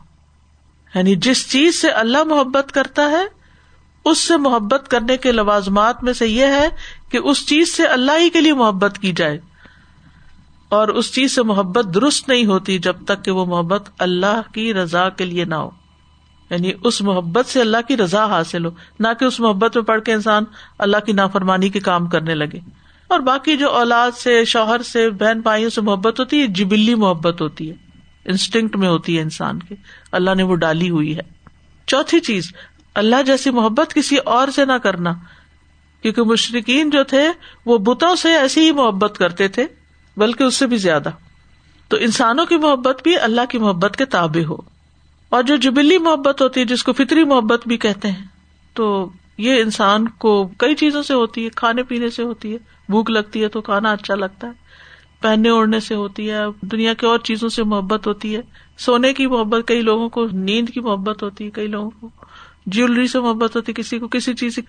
یعنی 0.95 1.15
جس 1.15 1.51
چیز 1.51 1.81
سے 1.81 1.89
اللہ 1.89 2.23
محبت 2.23 2.71
کرتا 2.71 3.11
ہے، 3.11 3.25
اس 4.05 4.17
سے 4.17 4.37
محبت 4.37 4.87
کرنے 4.87 5.17
کے 5.17 5.31
لوازمات 5.31 6.03
میں 6.03 6.13
سے 6.13 6.27
یہ 6.27 6.45
ہے 6.45 6.69
کہ 7.11 7.17
اس 7.17 7.47
چیز 7.47 7.75
سے 7.75 7.85
اللہ 7.85 8.11
ہی 8.17 8.29
کے 8.29 8.41
لیے 8.41 8.53
محبت 8.53 8.99
کی 9.01 9.11
جائے۔ 9.11 9.39
اور 10.69 10.87
اس 10.87 11.13
چیز 11.13 11.35
سے 11.35 11.43
محبت 11.43 11.93
درست 11.93 12.29
نہیں 12.29 12.45
ہوتی 12.45 12.77
جب 12.77 12.95
تک 13.05 13.25
کہ 13.25 13.31
وہ 13.31 13.45
محبت 13.45 13.89
اللہ 13.99 14.41
کی 14.53 14.73
رضا 14.73 15.09
کے 15.09 15.25
لیے 15.25 15.45
نہ 15.45 15.55
ہو۔ 15.55 15.69
یعنی 16.49 16.71
اس 16.83 17.01
محبت 17.01 17.45
سے 17.45 17.61
اللہ 17.61 17.77
کی 17.87 17.97
رضا 17.97 18.25
حاصل 18.25 18.65
ہو، 18.65 18.71
نہ 18.99 19.07
کہ 19.19 19.25
اس 19.25 19.39
محبت 19.39 19.77
میں 19.77 19.83
پڑھ 19.83 20.01
کے 20.01 20.13
انسان 20.13 20.43
اللہ 20.79 20.97
کی 21.05 21.11
نافرمانی 21.11 21.69
کے 21.69 21.79
کام 21.79 22.07
کرنے 22.07 22.35
لگے۔ 22.35 22.59
اور 23.07 23.19
باقی 23.19 23.57
جو 23.57 23.69
اولاد 23.69 24.11
سے، 24.11 24.45
شوہر 24.45 24.81
سے، 24.81 25.09
بہن 25.09 25.39
بھائیوں 25.39 25.69
سے 25.69 25.81
محبت 25.81 26.19
ہوتی 26.19 26.41
ہے، 26.41 26.47
جبلی 26.47 26.95
محبت 26.95 27.41
ہوتی 27.41 27.69
ہے۔ 27.69 27.75
انسٹنکٹ 28.25 28.75
میں 28.75 28.87
ہوتی 28.87 29.17
ہے 29.17 29.21
انسان 29.21 29.59
کے 29.59 29.75
اللہ 30.11 30.35
نے 30.35 30.43
وہ 30.43 30.55
ڈالی 30.55 30.89
ہوئی 30.89 31.17
ہے۔ 31.17 31.21
چوتھی 31.87 32.19
چیز، 32.19 32.53
اللہ 32.95 33.21
جیسی 33.25 33.49
محبت 33.49 33.93
کسی 33.93 34.17
اور 34.17 34.47
سے 34.47 34.65
نہ 34.65 34.73
کرنا۔ 34.73 35.13
کیونکہ 36.01 36.23
مشرقین 36.23 36.89
جو 36.89 37.03
تھے، 37.03 37.27
وہ 37.65 37.77
بتوں 37.77 38.15
سے 38.15 38.35
ایسی 38.35 38.61
ہی 38.61 38.71
محبت 38.71 39.17
کرتے 39.17 39.47
تھے۔ 39.47 39.65
بلکہ 40.17 40.43
اس 40.43 40.55
سے 40.55 40.67
بھی 40.67 40.77
زیادہ۔ 40.77 41.09
تو 41.87 41.97
انسانوں 41.97 42.45
کی 42.45 42.57
محبت 42.57 43.03
بھی 43.03 43.19
اللہ 43.19 43.41
کی 43.49 43.57
محبت 43.57 43.95
کے 43.97 44.05
تابع 44.05 44.45
ہو۔ 44.45 44.57
اور 45.29 45.43
جو 45.43 45.55
جبلی 45.55 45.97
محبت 45.97 46.41
ہوتی 46.41 46.59
ہے، 46.59 46.65
جس 46.65 46.83
کو 46.83 46.93
فطری 46.93 47.23
محبت 47.23 47.67
بھی 47.67 47.77
کہتے 47.77 48.11
ہیں، 48.11 48.25
تو 48.73 49.09
یہ 49.37 49.61
انسان 49.61 50.07
کو 50.07 50.47
کئی 50.57 50.75
چیزوں 50.75 51.03
سے 51.03 51.13
ہوتی 51.13 51.43
ہے۔ 51.43 51.49
کھانے 51.49 51.83
پینے 51.83 52.09
سے 52.09 52.23
ہوتی 52.23 52.53
ہے۔ 52.53 52.57
بھوک 52.89 53.09
لگتی 53.09 53.43
ہے 53.43 53.47
تو 53.47 53.61
کھانا 53.61 53.91
اچھا 53.91 54.15
لگتا 54.15 54.47
ہے۔ 54.47 54.51
پہننے 55.21 55.49
اوڑھنے 55.49 55.79
سے 55.79 55.95
ہوتی 55.95 56.31
ہے۔ 56.31 56.39
دنیا 56.61 56.93
کی 56.93 57.05
اور 57.05 57.19
چیزوں 57.19 57.49
سے 57.49 57.63
محبت 57.63 58.07
ہوتی 58.07 58.35
ہے۔ 58.35 58.41
سونے 58.77 59.13
کی 59.13 59.27
محبت، 59.27 59.67
کئی 59.67 59.81
لوگوں 59.81 60.09
کو 60.09 60.27
نیند 60.31 60.69
کی 60.69 60.79
محبت 60.79 61.23
ہوتی 61.23 61.45
ہے، 61.45 61.49
کئی 61.49 61.67
لوگوں 61.67 61.89
کو 61.89 62.09
جیولری 62.65 63.07
سے 63.07 63.19
محبت 63.19 63.55
ہوتی 63.55 63.71
ہے، 63.71 63.81
کسی 63.81 63.99
کو 63.99 64.07
کسی 64.07 64.33
چیز 64.33 64.59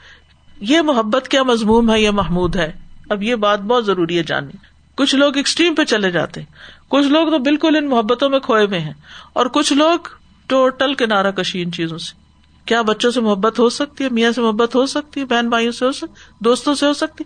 یہ 0.60 0.80
محبت 0.80 1.28
کیا 1.28 1.42
مضموم 1.42 1.90
ہے، 1.90 2.00
یہ 2.00 2.10
محمود 2.10 2.56
ہے۔ 2.56 2.72
اب 3.08 3.22
یہ 3.22 3.34
بات 3.34 3.60
بہت 3.60 3.86
ضروری 3.86 4.18
ہے 4.18 4.22
جاننی 4.22 4.79
کچھ 4.96 5.14
لوگ 5.14 5.36
ایکسٹریم 5.36 5.74
پہ 5.74 5.84
چلے 5.84 6.10
جاتے 6.10 6.40
ہیں۔ 6.40 6.46
کچھ 6.88 7.06
لوگ 7.06 7.30
تو 7.30 7.38
بالکل 7.38 7.76
ان 7.76 7.88
محبتوں 7.88 8.30
میں 8.30 8.38
کھوئے 8.38 8.64
ہوئے 8.64 8.80
ہیں۔ 8.80 8.92
اور 9.32 9.46
کچھ 9.46 9.72
لوگ 9.72 9.98
ٹوٹل 10.46 10.94
کنارا 10.94 11.30
کشی 11.30 11.62
ان 11.62 11.72
چیزوں 11.72 11.98
سے۔ 11.98 12.20
کیا 12.64 12.82
بچوں 12.82 13.10
سے 13.10 13.20
محبت 13.20 13.58
ہو 13.58 13.68
سکتی 13.68 14.04
ہے؟ 14.04 14.08
میاں 14.08 14.32
سے 14.32 14.40
محبت 14.40 14.74
ہو 14.74 14.86
سکتی 14.86 15.20
ہے؟ 15.20 15.24
بہن 15.24 15.48
بھائیوں 15.48 15.72
سے 15.72 15.84
ہو 15.84 15.92
سکتی 15.92 16.14
دوستوں 16.40 16.74
سے 16.74 16.86
ہو 16.86 16.92
سکتی 16.92 17.24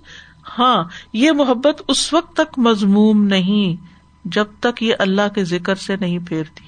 ہاں 0.59 0.85
یہ 1.13 1.33
محبت 1.33 1.83
اس 1.89 2.13
وقت 2.13 2.37
تک 2.37 2.59
مضموم 2.59 3.25
نہیں 3.25 3.87
جب 4.25 4.45
تک 4.61 4.83
یہ 4.83 4.95
اللہ 4.99 5.35
کے 5.35 5.45
ذکر 5.45 5.75
سے 5.75 5.97
نہیں 5.97 6.19
پھیرتی۔ 6.19 6.65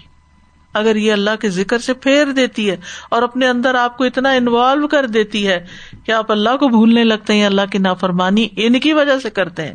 اگر 0.72 0.96
یہ 0.96 1.12
اللہ 1.12 1.30
کے 1.40 1.50
ذکر 1.50 1.78
سے 1.78 1.94
پھیر 1.94 2.32
دیتی 2.32 2.70
ہے 2.70 2.76
اور 3.11 3.22
اپنے 3.22 3.48
اندر 3.48 3.74
آپ 3.74 3.98
کو 3.98 4.04
اتنا 4.04 4.30
انوالو 4.30 4.88
کر 4.88 5.06
دیتی 5.06 5.48
ہے 5.48 5.66
کہ 6.04 6.12
آپ 6.12 6.32
اللہ 6.32 6.56
کو 6.56 6.68
بھولنے 6.68 7.04
لگتے 7.04 7.32
ہیں، 7.35 7.44
اللہ 7.44 7.62
کی 7.72 7.78
نافرمانی 7.78 8.48
ان 8.56 8.80
کی 8.80 8.92
وجہ 8.92 9.18
سے 9.18 9.30
کرتے 9.30 9.66
ہیں۔ 9.66 9.74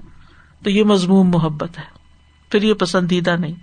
تو 0.64 0.70
یہ 0.70 0.84
مضموم 0.84 1.30
محبت 1.30 1.78
ہے۔ 1.78 1.84
پھر 2.50 2.62
یہ 2.62 2.74
پسندیدہ 2.74 3.36
نہیں۔ 3.40 3.56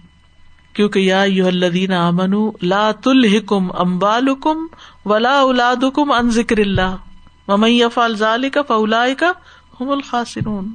کیونکہ 0.72 0.98
یا 0.98 1.22
یو 1.22 1.46
الدین 1.46 1.92
امن 1.92 2.50
لا 2.62 2.92
تلحکم 2.92 3.68
امبال 3.78 4.28
حکم 4.28 4.56
ولا 5.04 5.40
اولاد 5.40 5.84
حکم 5.84 6.12
ان 6.12 6.30
ذکر 6.30 6.58
اللہ۔ 6.58 6.96
ممئی 7.48 7.80
فال 7.94 8.16
ظال 8.16 8.50
کا 8.50 8.62
فولا 8.62 9.04
کا 9.18 9.32
ہم 9.80 9.90
الخاصرون 9.90 10.72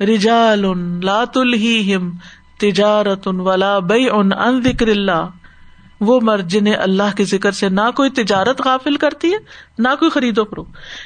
رجال 0.00 0.64
لا 1.04 1.24
تلہم 1.24 2.10
تجارت 2.60 3.28
ولا 3.28 3.78
بے 3.78 4.08
ان 4.08 4.62
ذکر 4.64 4.88
اللہ۔ 4.88 5.26
وہ 6.00 6.20
مرد 6.22 6.48
جنہیں 6.48 6.74
اللہ 6.74 7.16
کے 7.16 7.24
ذکر 7.24 7.52
سے 7.52 7.68
نہ 7.68 7.90
کوئی 7.96 8.10
تجارت 8.10 8.60
غافل 8.64 8.96
کرتی 8.96 9.32
ہے، 9.32 9.38
نہ 9.78 9.88
کوئی 9.98 10.10
خرید 10.10 10.38
و 10.38 10.44
فرو 10.44 10.64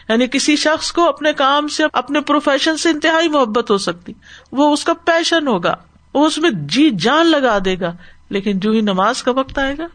یعنی 0.09 0.27
کسی 0.27 0.57
شخص 0.57 0.93
کو 0.93 1.09
اپنے 1.09 1.33
کام 1.33 1.69
سے، 1.69 1.85
اپنے 1.93 2.21
پروفیشن 2.21 2.77
سے 2.77 2.89
انتہائی 2.89 3.29
محبت 3.29 3.71
ہو 3.71 3.79
سکتی۔ 3.79 4.13
وہ 4.53 4.73
اس 4.73 4.85
کا 4.85 4.93
پیشن 4.95 5.47
ہوگا۔ 5.47 5.75
وہ 6.15 6.27
اس 6.27 6.39
میں 6.39 6.51
جی 6.51 6.91
جان 6.91 7.27
لگا 7.27 7.59
دے 7.65 7.81
گا۔ 7.81 7.93
لیکن 8.31 8.61
جو 8.61 8.71
ہی 8.71 8.81
نماز 8.81 9.23
کا 9.23 9.31
وقت 9.31 9.59
آئے 9.59 9.75
گا، 9.79 9.87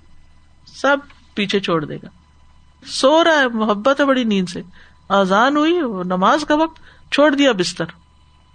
سب 0.67 0.97
پیچھے 1.33 1.60
چھوڑ 1.60 1.86
دے 1.86 1.95
گا۔ 1.95 2.07
سو 2.86 3.23
رہا 3.23 3.39
ہے، 3.39 3.47
محبت 3.47 3.99
ہے 3.99 4.05
بڑی 4.05 4.23
نیند 4.23 4.49
سے۔ 4.49 4.62
آزان 5.10 5.57
ہوئی 5.57 5.81
وہ 5.81 6.03
نماز 6.03 6.45
کا 6.45 6.55
وقت، 6.55 6.79
چھوڑ 7.12 7.36
دیا 7.36 7.51
بستر۔ 7.51 7.86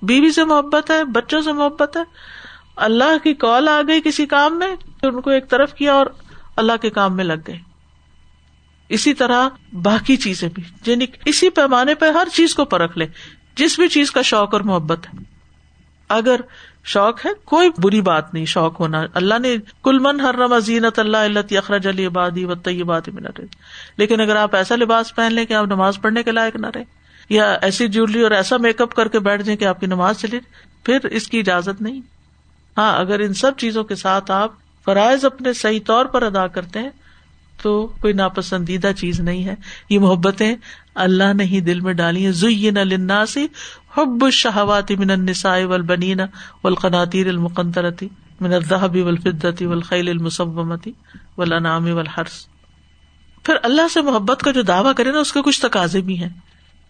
بیوی 0.02 0.32
سے 0.32 0.44
محبت 0.44 0.90
ہے، 0.90 1.04
بچوں 1.04 1.42
سے 1.42 1.52
محبت 1.52 1.96
ہے۔ 1.96 2.02
اللہ 2.76 3.18
کی 3.22 3.34
کال 3.34 3.68
آ 3.68 3.80
گئی 3.88 4.00
کسی 4.04 4.26
کام 4.26 4.58
میں 4.58 4.76
ان 5.02 5.20
کو 5.20 5.30
ایک 5.30 5.50
طرف 5.50 5.74
کیا 5.74 5.94
اور 5.94 6.06
اللہ 6.56 6.72
کے 6.82 6.90
کام 6.90 7.16
میں 7.16 7.24
لگ 7.24 7.42
گئے۔ 7.46 7.58
اسی 8.88 9.14
طرح 9.14 9.48
باقی 9.72 10.16
چیزیں 10.16 10.48
بھی 10.54 10.62
یعنی 10.86 11.06
اسی 11.24 11.50
پیمانے 11.50 11.94
پہ 11.94 12.10
ہر 12.10 12.28
چیز 12.32 12.54
کو 12.54 12.64
پرکھ 12.64 12.98
لے، 12.98 13.06
جس 13.56 13.78
بھی 13.78 13.88
چیز 13.88 14.10
کا 14.10 14.22
شوق 14.22 14.54
اور 14.54 14.60
محبت 14.60 15.06
ہے۔ 15.06 15.22
اگر 16.08 16.40
شوق 16.84 17.26
ہے، 17.26 17.30
کوئی 17.44 17.70
بری 17.78 18.00
بات 18.00 18.34
نہیں، 18.34 18.44
شوق 18.44 18.80
ہونا۔ 18.80 19.02
اللہ 19.14 19.38
نے 19.38 19.56
کل 19.82 19.98
من 19.98 20.20
ہر 20.20 20.34
رما 20.34 20.58
زینت 20.58 20.98
اللہ 20.98 21.16
اللہ 21.16 21.58
اخراج 21.58 21.88
علی 21.88 22.06
عبادی 22.06 22.44
و 22.44 22.54
طیبات 22.54 23.08
میں 23.08 23.22
نہ 23.22 23.40
لیکن 23.96 24.20
اگر 24.20 24.36
آپ 24.36 24.56
ایسا 24.56 24.76
لباس 24.76 25.14
پہن 25.14 25.34
لیں 25.34 25.44
کہ 25.44 25.54
آپ 25.54 25.66
نماز 25.66 25.98
پڑھنے 26.02 26.22
کے 26.22 26.30
لائق 26.30 26.56
نہ 26.56 26.66
رہے 26.74 26.84
یا 27.28 27.52
ایسی 27.62 27.88
جیولری 27.88 28.22
اور 28.22 28.30
ایسا 28.30 28.56
میک 28.56 28.80
اپ 28.80 28.94
کر 28.94 29.08
کے 29.08 29.18
بیٹھ 29.18 29.42
جائیں 29.42 29.58
کہ 29.58 29.64
آپ 29.64 29.80
کی 29.80 29.86
نماز 29.86 30.18
چلے 30.18 30.40
پھر 30.84 30.98
اس 31.04 31.28
کی 31.28 31.38
اجازت 31.38 31.82
نہیں۔ 31.82 32.00
ہاں 32.76 32.98
اگر 32.98 33.18
ان 33.18 33.34
سب 33.34 33.56
چیزوں 33.56 33.84
کے 33.84 33.94
ساتھ 33.94 34.30
آپ 34.30 34.52
فرائض 34.84 35.24
اپنے 35.24 35.52
صحیح 35.52 35.80
طور 35.86 36.06
پر 36.06 36.22
ادا 36.22 36.46
کرتے 36.46 36.78
ہیں، 36.78 36.90
تو 37.62 37.86
کوئی 38.00 38.12
ناپسندیدہ 38.12 38.90
چیز 38.96 39.20
نہیں 39.20 39.44
ہے۔ 39.44 39.54
یہ 39.90 39.98
محبتیں 39.98 40.56
اللہ 40.94 41.32
نے 41.32 41.44
ہی 41.44 41.60
دل 41.60 41.80
میں 41.80 41.92
ڈالی 41.92 42.24
ہیں۔ 42.24 42.32
زین 42.32 42.78
الناسی 42.78 43.46
حب 43.96 44.24
الشہوات 44.24 44.90
من 44.90 45.10
النساء 45.10 45.58
والبنین 45.64 46.20
والقناطیر 46.64 47.28
المقنطرتی 47.28 48.08
من 48.40 48.52
الذهب 48.52 48.96
والفضة 48.96 49.70
والخیل 49.70 50.08
المصومتی 50.08 50.92
والانعام 51.38 51.94
والحرث۔ 51.94 52.46
پھر 53.42 53.54
اللہ 53.62 53.88
سے 53.88 54.02
محبت 54.02 54.42
کا 54.42 54.50
جو 54.50 54.62
دعویٰ 54.62 54.94
کرے 54.94 55.12
نا، 55.12 55.18
اس 55.18 55.32
کے 55.32 55.42
کچھ 55.42 55.60
تقاضے 55.60 56.00
بھی 56.00 56.18
ہیں۔ 56.18 56.28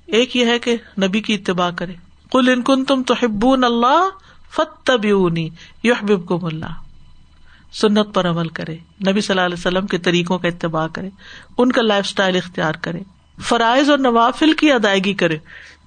ایک 0.07 0.37
یہ 0.37 0.47
ہے 0.47 0.59
کہ 0.59 0.77
نبی 1.03 1.21
کی 1.21 1.35
اتباع 1.35 1.71
کرے۔ 1.77 1.95
کل 2.31 2.49
ان 2.49 2.63
کن 2.63 2.85
تم 2.85 3.03
تو 3.03 3.15
ہبون 3.23 3.65
اللہ 3.65 4.09
فتبیونی 4.51 5.49
یحببکم 5.85 6.45
اللہ 6.45 6.82
سنت 7.73 8.15
پر 8.15 8.29
عمل 8.29 8.49
کرے، 8.49 8.77
نبی 9.09 9.21
صلی 9.21 9.35
اللہ 9.35 9.47
علیہ 9.47 9.59
وسلم 9.59 9.87
کے 9.87 9.99
طریقوں 9.99 10.39
کا 10.39 10.49
اتباع 10.49 10.87
کرے، 10.93 11.09
ان 11.59 11.73
کا 11.73 11.83
لائف 11.83 12.05
اسٹائل 12.07 12.37
اختیار 12.37 12.73
کرے، 12.81 13.01
فرائض 13.43 13.91
اور 13.91 13.99
نوافل 13.99 14.53
کی 14.53 14.73
ادائیگی 14.73 15.15
کرے، 15.15 15.39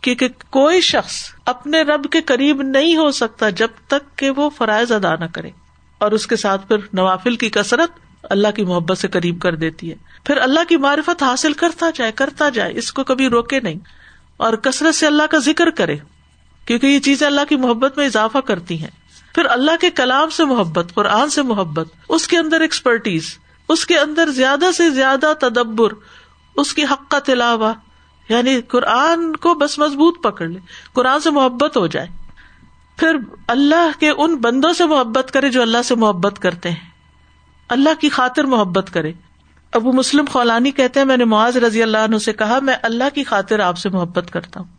کیونکہ 0.01 0.27
کوئی 0.49 0.81
شخص 0.81 1.31
اپنے 1.45 1.81
رب 1.81 2.05
کے 2.11 2.21
قریب 2.21 2.61
نہیں 2.61 2.95
ہو 2.95 3.11
سکتا 3.11 3.49
جب 3.49 3.67
تک 3.87 4.17
کہ 4.17 4.29
وہ 4.29 4.49
فرائض 4.49 4.91
ادا 4.91 5.15
نہ 5.15 5.25
کرے۔ 5.25 5.49
اور 5.97 6.11
اس 6.11 6.27
کے 6.27 6.35
ساتھ 6.35 6.67
پھر 6.67 6.77
نوافل 6.93 7.35
کی 7.35 7.49
کثرت 7.49 7.89
اللہ 8.23 8.47
کی 8.55 8.63
محبت 8.63 8.97
سے 8.97 9.07
قریب 9.07 9.41
کر 9.41 9.55
دیتی 9.55 9.89
ہے۔ 9.89 9.95
پھر 10.23 10.37
اللہ 10.37 10.59
کی 10.69 10.77
معرفت 10.77 11.23
حاصل 11.23 11.53
کرتا 11.53 11.89
جائے 11.95 12.11
کرتا 12.11 12.49
جائے، 12.49 12.73
اس 12.75 12.93
کو 12.93 13.03
کبھی 13.03 13.27
روکے 13.27 13.59
نہیں۔ 13.59 13.79
اور 14.37 14.53
کثرت 14.53 14.95
سے 14.95 15.07
اللہ 15.07 15.23
کا 15.31 15.37
ذکر 15.37 15.69
کرے، 15.69 15.95
کیونکہ 16.65 16.87
یہ 16.87 16.99
چیزیں 16.99 17.27
اللہ 17.27 17.41
کی 17.49 17.55
محبت 17.55 17.97
میں 17.97 18.05
اضافہ 18.05 18.37
کرتی 18.37 18.81
ہیں۔ 18.81 19.04
پھر 19.35 19.45
اللہ 19.49 19.71
کے 19.81 19.89
کلام 19.89 20.29
سے 20.29 20.45
محبت، 20.45 20.93
قرآن 20.93 21.29
سے 21.29 21.41
محبت، 21.41 21.87
اس 22.09 22.27
کے 22.27 22.37
اندر 22.37 22.61
ایکسپرٹیز 22.61 23.37
اس 23.69 23.85
کے 23.85 23.99
اندر 23.99 24.29
زیادہ 24.29 24.65
سے 24.77 24.89
زیادہ 24.89 25.33
تدبر، 25.39 25.93
اس 26.55 26.73
کی 26.73 26.83
حق 26.83 27.11
کا 27.11 27.19
تلاوا 27.19 27.73
یعنی 28.29 28.61
قرآن 28.61 29.35
کو 29.35 29.53
بس 29.53 29.79
مضبوط 29.79 30.23
پکڑ 30.23 30.47
لے، 30.47 30.59
قرآن 30.93 31.19
سے 31.19 31.29
محبت 31.29 31.77
ہو 31.77 31.87
جائے۔ 31.87 32.07
پھر 32.97 33.17
اللہ 33.47 33.99
کے 33.99 34.09
ان 34.09 34.35
بندوں 34.35 34.73
سے 34.73 34.85
محبت 34.85 35.31
کرے 35.31 35.49
جو 35.49 35.61
اللہ 35.61 35.81
سے 35.85 35.95
محبت 35.95 36.39
کرتے 36.39 36.71
ہیں۔ 36.71 36.89
اللہ 37.69 37.89
کی 37.99 38.09
خاطر 38.09 38.43
محبت 38.43 38.89
کرے۔ 38.93 39.13
ابو 39.73 39.91
مسلم 39.91 40.25
خولانی 40.31 40.71
کہتے 40.71 40.99
ہیں، 40.99 41.07
میں 41.07 41.17
نے 41.17 41.25
معاذ 41.25 41.57
رضی 41.57 41.83
اللہ 41.83 41.97
عنہ 41.97 42.17
سے 42.17 42.33
کہا، 42.33 42.59
میں 42.61 42.75
اللہ 42.81 43.03
کی 43.13 43.23
خاطر 43.23 43.59
آپ 43.59 43.77
سے 43.77 43.89
محبت 43.89 44.31
کرتا 44.31 44.59
ہوں۔ 44.59 44.74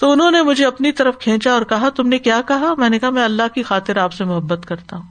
تو 0.00 0.10
انہوں 0.10 0.30
نے 0.30 0.42
مجھے 0.42 0.64
اپنی 0.66 0.92
طرف 0.92 1.18
کھینچا 1.18 1.52
اور 1.52 1.62
کہا، 1.62 1.88
تم 1.88 2.08
نے 2.08 2.18
کیا 2.18 2.40
کہا؟ 2.48 2.72
میں 2.78 2.88
نے 2.88 2.98
کہا، 2.98 3.10
میں 3.10 3.24
اللہ 3.24 3.54
کی 3.54 3.62
خاطر 3.62 3.96
آپ 3.96 4.12
سے 4.12 4.24
محبت 4.24 4.66
کرتا 4.66 4.96
ہوں۔ 4.96 5.04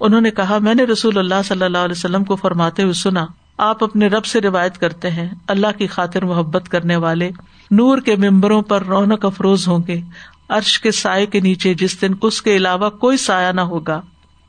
انہوں 0.00 0.20
نے 0.20 0.30
کہا، 0.30 0.58
میں 0.58 0.74
نے 0.74 0.84
رسول 0.84 1.18
اللہ 1.18 1.42
صلی 1.44 1.64
اللہ 1.64 1.78
علیہ 1.78 1.98
وسلم 1.98 2.24
کو 2.24 2.36
فرماتے 2.36 2.82
ہوئے 2.82 2.92
سنا، 2.92 3.24
آپ 3.58 3.84
اپنے 3.84 4.06
رب 4.06 4.24
سے 4.24 4.40
روایت 4.40 4.78
کرتے 4.78 5.10
ہیں، 5.10 5.28
اللہ 5.48 5.78
کی 5.78 5.86
خاطر 5.86 6.24
محبت 6.24 6.68
کرنے 6.68 6.96
والے 6.96 7.30
نور 7.70 7.98
کے 7.98 8.16
ممبروں 8.16 8.60
پر 8.62 8.84
رونق 8.84 9.24
افروز 9.24 9.68
ہوں 9.68 9.82
گے، 9.88 10.00
عرش 10.48 10.78
کے 10.80 10.90
سائے 10.90 11.26
کے 11.26 11.40
نیچے 11.40 11.74
جس 11.74 12.00
دن 12.00 12.14
کس 12.14 12.40
کے 12.42 12.56
علاوہ 12.56 12.90
کوئی 12.90 13.16
سایہ 13.16 13.52
نہ 13.52 13.60
ہوگا۔ 13.60 14.00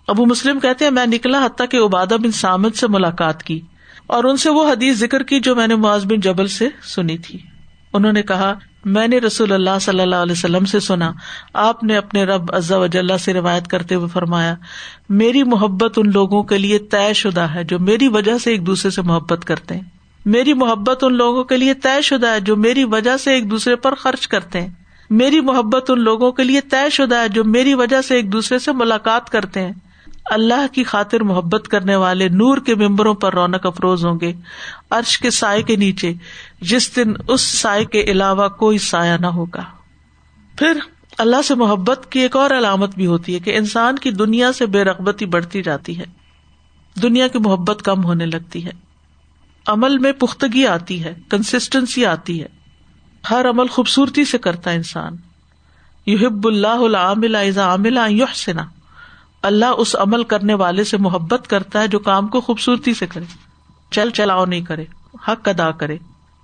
ابو 0.07 0.25
مسلم 0.25 0.59
کہتے 0.59 0.85
ہیں، 0.85 0.91
میں 0.91 1.05
نکلا 1.05 1.45
حتیٰ 1.45 1.67
کہ 1.69 1.77
عبادہ 1.77 2.15
بن 2.23 2.31
سامد 2.31 2.75
سے 2.75 2.87
ملاقات 2.87 3.43
کی، 3.43 3.59
اور 4.07 4.23
ان 4.23 4.37
سے 4.37 4.49
وہ 4.49 4.69
حدیث 4.71 4.97
ذکر 4.97 5.23
کی 5.23 5.39
جو 5.39 5.55
میں 5.55 5.67
نے 5.67 5.75
معاذ 5.75 6.05
بن 6.05 6.19
جبل 6.19 6.47
سے 6.47 6.67
سنی 6.85 7.17
تھی۔ 7.17 7.39
انہوں 7.93 8.13
نے 8.13 8.21
کہا 8.23 8.53
میں 8.85 9.07
نے 9.07 9.17
رسول 9.17 9.51
اللہ 9.51 9.79
صلی 9.81 9.99
اللہ 9.99 10.15
علیہ 10.15 10.31
وسلم 10.31 10.65
سے 10.65 10.79
سنا، 10.79 11.11
آپ 11.53 11.83
نے 11.83 11.97
اپنے 11.97 12.23
رب 12.23 12.55
عزا 12.55 12.77
وجاللہ 12.77 13.17
سے 13.17 13.33
روایت 13.33 13.67
کرتے 13.67 13.95
ہوئے 13.95 14.07
فرمایا، 14.13 14.55
میری 15.09 15.43
محبت 15.43 15.97
ان 15.97 16.11
لوگوں 16.11 16.43
کے 16.43 16.57
لیے 16.57 16.79
طے 16.79 17.13
شدہ 17.13 17.41
ہے 17.41 17.63
جو 17.63 17.79
میری 17.79 18.07
وجہ 18.07 18.37
سے 18.37 18.51
ایک 18.51 18.65
دوسرے 18.65 18.91
سے 18.91 19.01
محبت 19.01 19.45
کرتے 19.45 19.73
ہیں۔ 19.75 19.81
میری 20.25 20.53
محبت 20.53 21.03
ان 21.03 21.13
لوگوں 21.13 21.43
کے 21.43 21.57
لیے 21.57 21.73
طے 21.73 22.01
شدہ 22.01 22.27
ہے 22.27 22.39
جو 22.39 22.55
میری 22.55 22.83
وجہ 22.83 23.17
سے 23.17 23.31
ایک 23.31 23.51
دوسرے 23.51 23.75
پر 23.75 23.95
خرچ 23.95 24.27
کرتے 24.27 24.61
ہیں۔ 24.61 24.69
میری 25.09 25.39
محبت 25.39 25.89
ان 25.89 25.99
لوگوں 25.99 26.31
کے 26.31 26.43
لیے 26.43 26.61
طے 26.61 26.89
شدہ 26.89 27.15
ہے 27.15 27.29
جو 27.29 27.43
میری 27.43 27.73
وجہ 27.73 28.01
سے 28.01 28.15
ایک 28.15 28.31
دوسرے 28.31 28.59
سے 28.59 28.71
ملاقات 28.71 29.29
کرتے 29.29 29.59
ہیں۔ 29.59 29.71
اللہ 30.25 30.73
کی 30.73 30.83
خاطر 30.83 31.19
محبت 31.19 31.67
کرنے 31.67 31.95
والے 31.95 32.29
نور 32.29 32.57
کے 32.57 32.75
ممبروں 32.75 33.13
پر 33.13 33.33
رونق 33.33 33.65
افروز 33.65 34.05
ہوں 34.05 34.19
گے۔ 34.21 34.33
عرش 34.89 35.19
کے 35.19 35.29
سائے 35.29 35.63
کے 35.63 35.75
نیچے 35.75 36.13
جس 36.69 36.95
دن 36.95 37.13
اس 37.27 37.41
سائے 37.41 37.85
کے 37.85 38.01
علاوہ 38.01 38.47
کوئی 38.47 38.77
سایہ 38.77 39.17
نہ 39.19 39.27
ہوگا۔ 39.27 39.63
پھر 40.57 40.79
اللہ 41.17 41.41
سے 41.41 41.55
محبت 41.55 42.07
کی 42.09 42.19
ایک 42.19 42.35
اور 42.35 42.51
علامت 42.51 42.95
بھی 42.95 43.05
ہوتی 43.05 43.33
ہے 43.33 43.39
کہ 43.39 43.57
انسان 43.57 43.95
کی 43.95 44.11
دنیا 44.11 44.53
سے 44.53 44.65
بے 44.65 44.83
رغبتی 44.83 45.25
بڑھتی 45.25 45.61
جاتی 45.61 45.99
ہے۔ 45.99 46.03
دنیا 47.01 47.27
کی 47.27 47.39
محبت 47.39 47.81
کم 47.81 48.03
ہونے 48.03 48.25
لگتی 48.25 48.65
ہے۔ 48.65 48.71
عمل 49.67 49.97
میں 49.97 50.11
پختگی 50.11 50.67
آتی 50.67 51.03
ہے 51.03 51.13
کنسٹینسی 51.29 52.05
آتی 52.05 52.43
ہے۔ 52.43 52.47
ہر 53.29 53.49
عمل 53.49 53.67
خوبصورتی 53.67 54.25
سے 54.25 54.37
کرتا 54.37 54.71
ہے 54.71 54.75
انسان۔ 54.75 55.15
یحب 56.05 56.47
اللہ 56.47 56.67
العامل 56.67 57.35
عامل 57.57 57.99
یحسنا 58.09 58.63
اللہ 59.41 59.65
اس 59.65 59.95
عمل 59.95 60.23
کرنے 60.23 60.53
والے 60.53 60.83
سے 60.83 60.97
محبت 60.97 61.47
کرتا 61.47 61.81
ہے 61.81 61.87
جو 61.87 61.99
کام 61.99 62.27
کو 62.27 62.41
خوبصورتی 62.41 62.93
سے 62.93 63.07
کرے۔ 63.07 63.25
چل 63.91 64.09
چلاؤ 64.09 64.45
نہیں 64.45 64.61
کرے، 64.61 64.85
حق 65.27 65.47
ادا 65.47 65.71
کرے۔ 65.71 65.97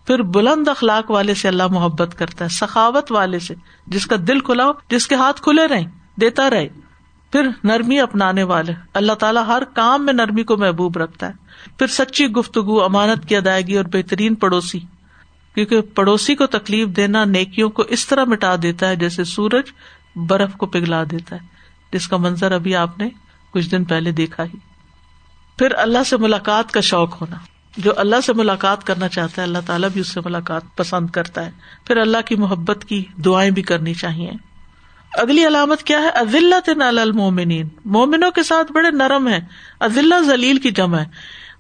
پھر 0.08 0.22
بلند 0.22 0.68
اخلاق 0.68 1.12
والے 1.12 1.34
سے 1.34 1.48
اللہ 1.48 1.68
محبت 1.68 2.16
کرتا 2.18 2.46
ہے، 2.46 2.50
سخاوت 2.50 3.12
والے 3.12 3.40
سے، 3.40 3.54
جس 3.88 4.06
کا 4.06 4.16
دل 4.28 4.40
کھلا 4.40 4.66
ہو 4.66 4.72
جس 4.90 5.08
کے 5.08 5.16
ہاتھ 5.16 5.42
کھلے 5.42 5.68
رہے 5.68 5.84
دیتا 6.22 6.50
رہے۔ 6.50 6.68
پھر 7.32 7.48
نرمی 7.64 8.00
اپنانے 8.00 8.44
والے، 8.44 8.74
اللہ 8.94 9.14
تعالیٰ 9.14 9.48
ہر 9.48 9.64
کام 9.74 10.06
میں 10.06 10.14
نرمی 10.14 10.44
کو 10.44 10.58
محبوب 10.58 10.98
رکھتا 10.98 11.28
ہے۔ 11.28 11.32
پھر 11.78 11.88
سچی 11.88 12.28
گفتگو، 12.28 12.84
امانت 12.84 13.30
کی 13.30 13.36
ادائیگی 13.36 13.78
اور 13.78 13.86
بہترین 13.86 14.36
پڑوسی۔ 14.36 14.80
کیونکہ 15.56 15.82
پڑوسی 15.82 16.36
کو 16.36 16.46
تکلیف 16.46 16.88
دینا 16.88 17.26
نیکیوں 17.26 17.70
کو 17.70 17.82
اس 17.82 18.08
طرح 18.08 18.24
مٹا 18.24 18.56
دیتا 18.64 18.88
ہے 18.88 18.96
جیسے 18.96 19.24
سورج 19.24 19.64
برف 20.16 20.54
کو 20.54 20.66
پگھلا 20.66 21.04
دیتا 21.12 21.36
ہے۔ 21.36 21.46
جس 21.94 22.08
کا 22.08 22.18
منظر 22.18 22.52
ابھی 22.52 22.76
آپ 22.76 23.00
نے 23.00 23.10
کچھ 23.52 23.70
دن 23.70 23.84
پہلے 23.84 24.12
دیکھا 24.12 24.44
ہی۔ 24.44 24.58
پھر 25.58 25.68
اللہ 25.78 26.04
سے 26.06 26.18
ملاقات 26.18 26.72
کا 26.72 26.82
شوق 26.82 27.22
ہونا۔ 27.22 27.36
جو 27.78 27.92
اللہ 27.98 28.16
سے 28.26 28.34
ملاقات 28.34 28.84
کرنا 28.84 29.08
چاہتا 29.08 29.42
ہے، 29.42 29.48
اللہ 29.48 29.58
تعالیٰ 29.66 29.90
بھی 29.90 30.02
اس 30.02 30.08
سے 30.08 30.20
ملاقات 30.26 30.62
پسند 30.76 31.10
کرتا 31.10 31.46
ہے۔ 31.46 31.52
پھر 31.88 31.98
اللہ 31.98 32.18
کی 32.26 32.36
محبت 32.36 32.86
کی 32.86 33.04
دعائیں 33.26 33.52
بھی 33.52 33.62
کرنی 33.62 33.94
چاہیے۔ 33.94 34.32
اگلی 35.14 35.48
علامت 35.48 35.84
کیا 35.84 36.02
ہے؟ 36.02 36.10
عزلت 36.10 36.70
المومنین 36.82 37.68
مومنوں 37.86 38.32
کے 38.32 38.44
ساتھ 38.44 38.72
بڑے 38.72 38.92
نرم 38.92 39.28
ہے 39.28 39.40
عزلہ 39.80 40.16
ذلیل 40.22 40.58
کی 40.58 40.72
جمع 40.72 40.98
ہے۔ 40.98 41.06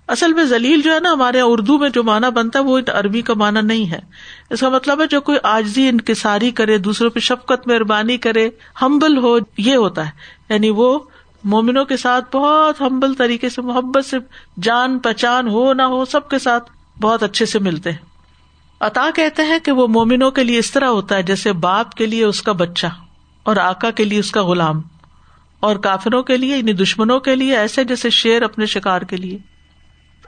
اصل 0.08 0.34
میں 0.34 0.43
ذلیل 0.43 0.82
جو 0.82 0.93
ہے 0.93 1.00
نا، 1.00 1.13
ہمارے 1.13 1.41
اردو 1.41 1.78
میں 1.78 1.89
جو 1.89 2.04
مانا 2.04 2.30
بنتا 2.30 2.60
ہے، 2.60 2.63
وہ 2.63 2.80
عربی 2.93 3.21
کا 3.21 3.34
مانا 3.34 3.62
نہیں 3.62 3.91
ہے۔ 3.91 4.00
اس 4.50 4.60
کا 4.60 4.69
مطلب 4.69 5.02
ہے 5.02 5.08
جو 5.08 5.21
کوئی 5.21 5.38
آجزی، 5.43 5.89
انکساری 5.89 6.52
کرے، 6.52 6.78
دوسروں 6.78 7.10
پہ 7.10 7.19
شفقت، 7.19 7.67
مہربانی 7.67 8.17
کرے 8.17 8.50
ہمبل 8.82 9.17
ہو، 9.17 9.38
یہ 9.58 9.76
ہوتا 9.76 10.06
ہے۔ 10.06 10.12
یعنی 10.50 10.69
وہ 10.69 11.00
مومنوں 11.43 11.86
کے 11.86 11.97
ساتھ 11.97 12.36
بہت 12.36 12.82
ہمبل 12.82 13.13
طریقے 13.13 13.49
سے، 13.49 13.62
محبت 13.62 14.06
سے 14.06 14.17
جان 14.62 14.99
پہچان، 14.99 15.47
ہو 15.47 15.73
نہ 15.73 15.82
ہو، 15.82 16.06
سب 16.06 16.30
کے 16.30 16.39
ساتھ 16.39 16.71
بہت 17.01 17.23
اچھے 17.23 17.45
سے 17.45 17.60
ملتے 17.60 17.91
ہیں۔ 17.91 18.12
عطا 18.80 19.10
کہتے 19.15 19.43
ہیں 19.43 19.60
کہ 19.60 19.71
وہ 19.71 19.88
مومنوں 19.88 20.32
کے 20.32 20.43
لیے 20.43 20.60
اس 20.60 20.71
طرح 20.71 20.86
ہوتا 20.86 21.15
ہے 21.15 21.23
جیسے 21.23 21.54
باپ 21.54 21.93
کے 21.93 22.06
لیے 22.06 22.23
اس 22.23 22.41
کا 22.41 22.51
بچہ 22.51 22.88
اور 23.43 23.56
آکا 23.56 23.91
کے 23.91 24.04
لیے 24.06 24.19
اس 24.19 24.32
کا 24.32 24.43
غلام 24.43 24.82
اور 25.60 25.75
کافروں 25.75 26.23
کے 26.23 26.38
لیے 26.38 26.58
یعنی 26.58 26.73
دشمنوں 26.73 27.19
کے 27.19 27.36
لیے 27.36 27.58
ایسے 27.58 27.84
جیسے 27.84 28.10
شیر 28.10 28.41
اپنے 28.41 28.65
شکار 28.65 29.01
کے 29.01 29.17
لیے۔ 29.17 29.38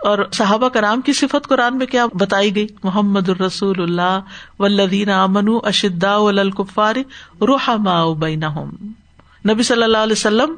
اور 0.03 0.17
صحابہ 0.33 0.69
کرام 0.69 1.01
کی 1.01 1.13
صفت 1.13 1.47
قرآن 1.47 1.77
میں 1.77 1.85
کیا 1.85 2.05
بتائی 2.13 2.55
گئی؟ 2.55 2.67
محمد 2.83 3.29
الرسول 3.29 3.81
اللہ 3.81 4.19
ولدین 4.59 5.09
امن 5.09 5.57
اشدا 5.63 6.15
الکفار 6.15 6.95
روحما 7.41 8.13
بین 8.13 8.43
نبی 9.49 9.63
صلی 9.63 9.83
اللہ 9.83 9.97
علیہ 9.97 10.13
وسلم 10.13 10.55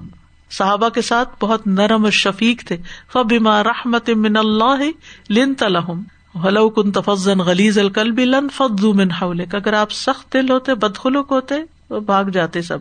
صحابہ 0.52 0.90
کے 0.90 1.02
ساتھ 1.02 1.30
بہت 1.42 1.68
نرم 1.68 2.04
اور 2.04 2.12
شفیق 2.12 2.64
تھے۔ 2.68 2.78
فبیما 3.14 3.64
رحمت 3.64 4.10
من 4.10 4.38
اللہ 4.38 4.90
لن 5.30 5.54
تلحم 5.54 6.02
ہلو 6.44 6.70
کن 6.70 6.92
تفزن 6.92 7.40
غلیز 7.40 7.80
القلب 7.80 8.20
لن 8.20 8.48
فضو 8.50 8.94
من 8.94 9.12
حولک 9.12 9.56
اگر 9.56 9.74
آپ 9.74 9.92
سخت 9.92 10.34
دل 10.34 10.52
ہوتے 10.52 10.76
بدخلوق 10.76 11.32
ہوتے، 11.32 11.56
تو 11.88 12.00
بھاگ 12.00 12.26
جاتے 12.26 12.62
سب۔ 12.62 12.78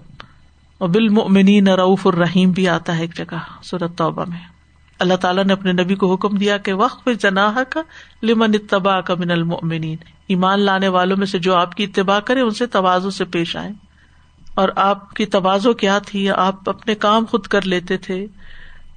اور 0.78 0.88
بالمؤمنین 0.88 1.68
رعوف 1.68 2.06
الرحیم 2.06 2.50
بھی 2.50 2.68
آتا 2.68 2.96
ہے 2.96 3.00
ایک 3.00 3.16
جگہ 3.16 3.36
سورت 3.62 3.98
توبہ 3.98 4.24
میں۔ 4.28 4.38
اللہ 4.98 5.14
تعالیٰ 5.14 5.44
نے 5.44 5.52
اپنے 5.52 5.72
نبی 5.72 5.94
کو 5.94 6.14
حکم 6.14 6.36
دیا 6.36 6.56
کہ 6.56 6.72
وقف 6.72 7.08
جناح 7.20 7.58
کا 7.70 7.80
لمن 8.22 8.50
اتباع 8.54 9.00
کا 9.00 9.14
من 9.14 9.30
المؤمنین 9.30 9.96
ایمان 10.28 10.60
لانے 10.60 10.88
والوں 10.88 11.16
میں 11.16 11.26
سے 11.26 11.38
جو 11.38 11.54
آپ 11.54 11.74
کی 11.74 11.84
اتباع 11.84 12.20
کرے، 12.20 12.40
ان 12.40 12.50
سے 12.50 12.66
توازو 12.66 13.10
سے 13.10 13.24
پیش 13.24 13.56
آئے 13.56 13.70
اور 14.54 14.68
آپ 14.76 15.14
کی 15.14 15.26
توازو 15.26 15.72
کیا 15.72 15.98
تھی 15.98 16.30
آپ 16.30 16.68
اپنے 16.68 16.94
کام 16.94 17.24
خود 17.24 17.46
کر 17.46 17.62
لیتے 17.62 17.96
تھے 17.96 18.26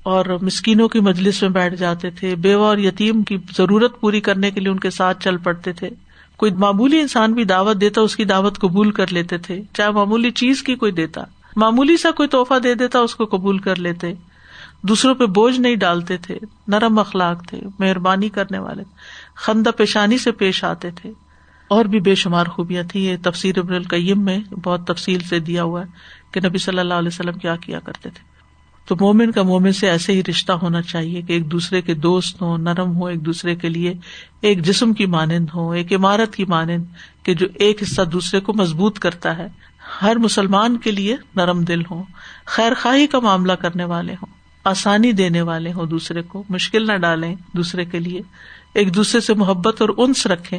اور 0.04 0.26
مسکینوں 0.42 0.88
کی 0.88 1.00
مجلس 1.00 1.42
میں 1.42 1.50
بیٹھ 1.50 1.76
جاتے 1.76 2.10
تھے۔ 2.10 2.36
بیوہ 2.36 2.66
اور 2.66 2.78
یتیم 2.78 3.24
کی 3.24 3.38
ضرورت 3.58 4.00
پوری 4.00 4.22
کرنے 4.22 4.52
کے 4.52 4.60
لیے 4.60 4.70
ان 4.70 4.80
کے 4.80 4.90
ساتھ 4.90 5.24
چل 5.24 5.38
پڑتے 5.38 5.74
تھے۔ 5.74 5.90
کوئی 6.38 6.52
معمولی 6.52 7.00
انسان 7.00 7.34
بھی 7.34 7.44
دعوت 7.44 7.82
دیتا، 7.82 8.02
اس 8.02 8.16
کی 8.16 8.26
دعوت 8.26 8.60
قبول 8.60 8.92
کر 8.92 9.06
لیتے 9.12 9.38
تھے۔ 9.38 9.62
چاہے 9.74 9.92
معمولی 9.92 10.32
چیز 10.32 10.64
کی 10.64 10.76
کوئی 10.76 10.92
دیتا۔ 10.92 11.22
معمولی 11.56 11.98
سا 11.98 12.12
کوئی 12.12 12.30
تحفہ 12.30 12.60
دے 12.60 12.76
دیتا، 12.76 13.00
اس 13.00 13.16
کو 13.16 13.26
قبول 13.26 13.58
کر 13.58 13.76
لیتے۔ 13.76 14.14
دوسروں 14.82 15.16
پہ 15.16 15.26
بوجھ 15.26 15.60
نہیں 15.60 15.76
ڈالتے 15.76 16.18
تھے۔ 16.18 16.40
نرم 16.68 17.00
اخلاق 17.00 17.48
تھے، 17.48 17.62
مہربانی 17.80 18.30
کرنے 18.30 18.60
والے، 18.60 18.84
خندہ 19.36 19.70
پیشانی 19.70 20.18
سے 20.18 20.32
پیش 20.32 20.64
آتے 20.64 20.92
تھے۔ 20.92 21.12
اور 21.68 21.86
بھی 21.86 22.00
بے 22.00 22.16
شمار 22.16 22.46
خوبیاں 22.46 22.84
تھی 22.84 23.06
یہ 23.06 23.18
تفسیر 23.24 23.60
ابن 23.60 23.74
القیم 23.74 24.26
میں 24.26 24.40
بہت 24.64 24.88
تفصیل 24.88 25.20
سے 25.20 25.40
دیا 25.40 25.64
ہوا 25.64 25.82
ہے 25.82 25.86
کہ 26.32 26.42
نبی 26.46 26.58
صلی 26.58 26.80
اللہ 26.80 26.94
علیہ 26.94 27.08
وسلم 27.08 27.38
کیا 27.38 27.56
کیا 27.56 27.80
کرتے 27.80 28.10
تھے۔ 28.10 28.38
تو 28.88 28.96
مومن 28.96 29.32
کا 29.32 29.42
مومن 29.42 29.72
سے 29.72 29.90
ایسے 29.90 30.14
ہی 30.14 30.22
رشتہ 30.30 30.52
ہونا 30.52 30.82
چاہیے 30.82 31.22
کہ 31.22 31.34
ایک 31.34 31.52
دوسرے 31.52 31.82
کے 31.82 31.94
دوست 31.94 32.42
ہوں، 32.42 32.58
نرم 32.58 32.96
ہو 32.96 33.06
ایک 33.06 33.26
دوسرے 33.26 33.56
کے 33.56 33.70
لیے 33.70 33.94
ایک 34.42 34.62
جسم 34.62 34.94
کی 34.94 35.06
مانند 35.06 35.50
ہو 35.56 35.72
ایک 35.72 35.94
عمارت 35.94 36.36
کی 36.36 36.46
مانند 36.46 36.86
کہ 37.24 37.34
جو 37.34 37.48
ایک 37.54 37.84
حصہ 37.84 38.02
دوسرے 38.02 38.40
کو 38.40 38.54
مضبوط 38.54 39.00
کرتا 39.00 39.38
ہے۔ 39.38 39.48
ہر 40.02 40.16
مسلمان 40.16 40.78
کے 40.78 40.92
لیے 40.92 41.16
نرم 41.36 41.62
دل 41.62 41.82
ہو 41.92 42.04
خیر 42.46 42.74
خواہی 42.82 43.08
کا 43.08 43.20
معاملہ 43.20 43.54
کرنے 43.54 43.84
والے 43.84 44.14
ہوں، 44.14 44.34
آسانی 44.64 45.12
دینے 45.12 45.42
والے 45.42 45.72
ہوں 45.74 45.86
دوسرے 45.86 46.22
کو، 46.22 46.44
مشکل 46.50 46.88
نہ 46.88 46.98
ڈالیں 46.98 47.36
دوسرے 47.54 47.86
کے 47.86 48.00
لیے۔ 48.00 48.22
ایک 48.74 48.96
دوسرے 48.96 49.22
سے 49.22 49.34
محبت 49.34 49.82
اور 49.82 49.90
انس 49.98 50.28
رکھے 50.28 50.58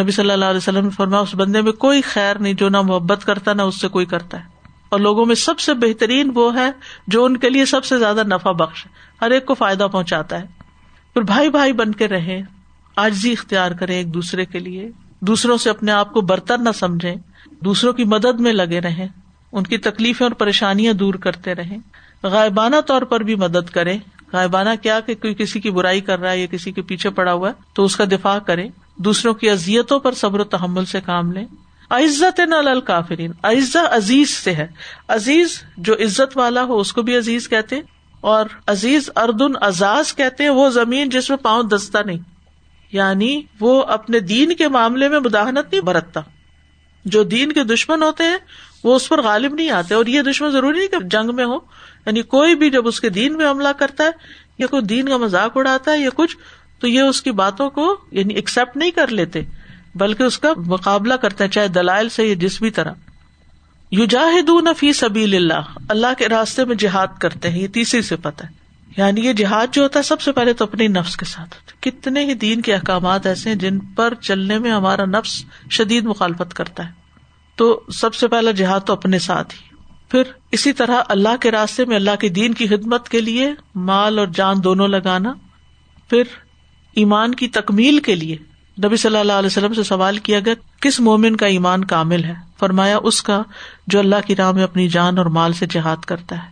نبی 0.00 0.10
صلی 0.10 0.30
اللہ 0.30 0.44
علیہ 0.44 0.56
وسلم 0.56 0.84
نے 0.84 0.90
فرما 0.90 1.18
اس 1.18 1.34
بندے 1.34 1.60
میں 1.60 1.72
کوئی 1.72 2.00
خیر 2.00 2.38
نہیں، 2.38 2.52
جو 2.52 2.68
نہ 2.68 2.80
محبت 2.80 3.24
کرتا 3.24 3.52
نہ 3.52 3.62
اس 3.62 3.80
سے 3.80 3.88
کوئی 3.88 4.06
کرتا 4.06 4.38
ہے۔ 4.38 4.44
اور 4.88 5.00
لوگوں 5.00 5.26
میں 5.26 5.34
سب 5.34 5.58
سے 5.58 5.74
بہترین 5.74 6.30
وہ 6.34 6.54
ہے 6.54 6.70
جو 7.06 7.24
ان 7.24 7.36
کے 7.36 7.48
لیے 7.48 7.64
سب 7.64 7.84
سے 7.84 7.98
زیادہ 7.98 8.22
نفع 8.24 8.50
بخش 8.50 8.86
ہر 9.22 9.30
ایک 9.30 9.46
کو 9.46 9.54
فائدہ 9.54 9.86
پہنچاتا 9.92 10.40
ہے۔ 10.40 10.46
پھر 11.14 11.22
بھائی 11.22 11.48
بھائی 11.48 11.72
بن 11.72 11.92
کے 11.92 12.08
رہے 12.08 12.40
آجزی 12.96 13.32
اختیار 13.32 13.70
کرے 13.70 13.94
ایک 13.94 14.14
دوسرے 14.14 14.44
کے 14.44 14.58
لیے۔ 14.58 14.90
دوسروں 15.20 15.56
سے 15.56 15.70
اپنے 15.70 15.92
آپ 15.92 16.12
کو 16.12 16.20
برتر 16.20 16.58
نہ 16.58 16.70
سمجھے 16.74 17.14
دوسروں 17.64 17.92
کی 17.92 18.04
مدد 18.04 18.40
میں 18.40 18.52
لگے 18.52 18.80
رہے 18.80 19.06
ان 19.52 19.62
کی 19.62 19.78
تکلیفیں 19.78 20.26
اور 20.26 20.34
پریشانیاں 20.34 20.92
دور 20.92 21.14
کرتے 21.14 21.54
رہے 21.54 21.76
غائبانہ 22.22 22.76
طور 22.86 23.02
پر 23.02 23.20
بھی 23.20 23.34
مدد 23.34 23.70
کرے 23.70 23.98
غائبانہ 24.32 24.70
کیا 24.82 25.00
کہ 25.00 25.14
کوئی 25.14 25.34
کسی 25.34 25.60
کی 25.60 25.70
برائی 25.70 26.00
کر 26.00 26.18
رہا 26.18 26.30
ہے 26.30 26.38
یا 26.38 26.46
کسی 26.50 26.72
کے 26.72 26.82
پیچھے 26.82 27.10
پڑا 27.10 27.32
ہوا 27.32 27.48
ہے، 27.48 27.54
تو 27.74 27.84
اس 27.84 27.96
کا 27.96 28.04
دفاع 28.04 28.38
کرے 28.38 28.68
دوسروں 28.96 29.34
کی 29.34 29.50
ازیتوں 29.50 30.00
پر 30.00 30.12
صبر 30.12 30.40
و 30.40 30.44
تحمل 30.44 30.84
سے 30.84 31.00
کام 31.00 31.32
لے 31.32 31.44
عزت 31.90 32.40
نل 32.40 32.80
کافرین 32.80 33.32
عزا 33.42 33.82
عزیز 33.90 34.30
سے 34.30 34.54
ہے۔ 34.54 34.66
عزیز 35.08 35.62
جو 35.76 35.94
عزت 35.94 36.36
والا 36.36 36.62
ہو، 36.62 36.78
اس 36.78 36.92
کو 36.92 37.02
بھی 37.02 37.16
عزیز 37.16 37.48
کہتے 37.48 37.80
اور 38.20 38.46
عزیز 38.66 39.10
اردن 39.16 39.52
اعزاز 39.60 40.14
کہتے 40.14 40.42
ہیں، 40.42 40.50
وہ 40.50 40.70
زمین 40.70 41.08
جس 41.08 41.30
میں 41.30 41.38
پاؤں 41.38 41.62
دستا 41.62 42.02
نہیں۔ 42.02 42.18
یعنی 42.92 43.42
وہ 43.60 43.82
اپنے 43.82 44.20
دین 44.20 44.54
کے 44.54 44.68
معاملے 44.68 45.08
میں 45.08 45.20
مداحنت 45.20 45.72
نہیں 45.72 45.80
برتتا۔ 45.80 46.20
جو 47.04 47.22
دین 47.22 47.52
کے 47.52 47.64
دشمن 47.64 48.02
ہوتے 48.02 48.24
ہیں، 48.24 48.36
وہ 48.84 48.96
اس 48.96 49.08
پر 49.08 49.22
غالب 49.22 49.54
نہیں 49.54 49.70
آتے۔ 49.70 49.94
اور 49.94 50.06
یہ 50.06 50.22
دشمن 50.22 50.50
ضروری 50.50 50.78
نہیں 50.78 50.88
کہ 50.88 51.08
جنگ 51.08 51.34
میں 51.34 51.44
ہو 51.44 51.56
یعنی 52.06 52.22
کوئی 52.22 52.54
بھی 52.54 52.70
جب 52.70 52.88
اس 52.88 53.00
کے 53.00 53.08
دین 53.08 53.36
میں 53.36 53.50
حملہ 53.50 53.68
کرتا 53.68 54.04
ہے، 54.04 54.10
یا 54.58 54.66
کوئی 54.66 54.82
دین 54.82 55.08
کا 55.08 55.16
مذاق 55.16 55.56
اڑاتا 55.56 55.92
ہے، 55.92 55.98
یا 55.98 56.10
کچھ 56.14 56.36
تو 56.84 56.88
یہ 56.88 57.00
اس 57.00 57.22
کی 57.22 57.30
باتوں 57.30 57.70
کو 57.70 57.96
یعنی 58.12 58.34
ایکسپٹ 58.34 58.76
نہیں 58.76 58.90
کر 58.90 59.08
لیتے، 59.08 59.42
بلکہ 59.94 60.22
اس 60.22 60.38
کا 60.38 60.48
مقابلہ 60.56 61.14
کرتے 61.14 61.44
ہیں، 61.44 61.50
چاہے 61.50 61.68
دلائل 61.68 62.08
سے 62.08 62.26
یا 62.26 62.34
جس 62.34 62.62
بھی 62.62 62.70
طرح۔ 62.70 62.92
یو 63.90 64.04
جاہدون 64.04 64.68
فی 64.78 64.92
سبیل 64.92 65.34
اللہ 65.34 65.78
اللہ 65.88 66.06
کے 66.18 66.28
راستے 66.28 66.64
میں 66.64 66.76
جہاد 66.76 67.06
کرتے 67.20 67.50
ہیں، 67.50 67.58
یہ 67.58 67.66
تیسری 67.66 68.02
سے 68.02 68.16
پتہ 68.16 68.46
ہے۔ 68.46 68.50
یعنی 68.96 69.20
یہ 69.20 69.32
جہاد 69.32 69.66
جو 69.72 69.82
ہوتا 69.82 69.98
ہے، 69.98 70.04
سب 70.04 70.20
سے 70.20 70.32
پہلے 70.32 70.52
تو 70.52 70.64
اپنی 70.64 70.86
نفس 70.86 71.16
کے 71.16 71.24
ساتھ 71.24 71.54
ہوتا 71.54 71.72
ہے۔ 71.72 71.90
کتنے 71.90 72.24
ہی 72.24 72.34
دین 72.34 72.60
کے 72.60 72.74
احکامات 72.74 73.26
ایسے 73.26 73.48
ہیں 73.48 73.56
جن 73.56 73.78
پر 73.80 74.14
چلنے 74.14 74.58
میں 74.58 74.70
ہمارا 74.70 75.04
نفس 75.04 75.44
شدید 75.70 76.04
مخالفت 76.04 76.54
کرتا 76.54 76.86
ہے۔ 76.86 76.92
تو 77.56 77.80
سب 77.94 78.14
سے 78.14 78.28
پہلا 78.28 78.50
جہاد 78.50 78.80
تو 78.86 78.92
اپنے 78.92 79.18
ساتھ 79.18 79.54
ہی۔ 79.54 79.76
پھر 80.08 80.22
اسی 80.52 80.72
طرح 80.72 81.02
اللہ 81.08 81.36
کے 81.40 81.50
راستے 81.50 81.84
میں 81.84 81.96
اللہ 81.96 82.16
کے 82.20 82.28
دین 82.28 82.54
کی 82.54 82.66
خدمت 82.66 83.08
کے 83.08 83.20
لیے 83.20 83.52
مال 83.74 84.18
اور 84.18 84.26
جان 84.26 84.56
دونوں 84.64 84.88
لگانا۔ 84.88 85.32
پھر 86.10 86.22
ایمان 86.96 87.34
کی 87.34 87.48
تکمیل 87.48 88.00
کے 88.00 88.14
لیے 88.14 88.36
نبی 88.84 88.96
صلی 88.96 89.16
اللہ 89.16 89.32
علیہ 89.32 89.46
وسلم 89.46 89.74
سے 89.74 89.82
سوال 89.82 90.18
کیا 90.18 90.40
گیا، 90.40 90.54
کس 90.80 91.00
مومن 91.00 91.36
کا 91.36 91.46
ایمان 91.46 91.84
کامل 91.84 92.24
ہے؟ 92.24 92.34
فرمایا، 92.58 92.98
اس 93.02 93.22
کا 93.22 93.42
جو 93.86 93.98
اللہ 93.98 94.16
کی 94.26 94.36
راہ 94.36 94.52
میں 94.52 94.62
اپنی 94.62 94.88
جان 94.88 95.18
اور 95.18 95.26
مال 95.26 95.52
سے 95.52 95.66
جہاد 95.66 95.96
کرتا 95.96 96.36
ہے۔ 96.36 96.48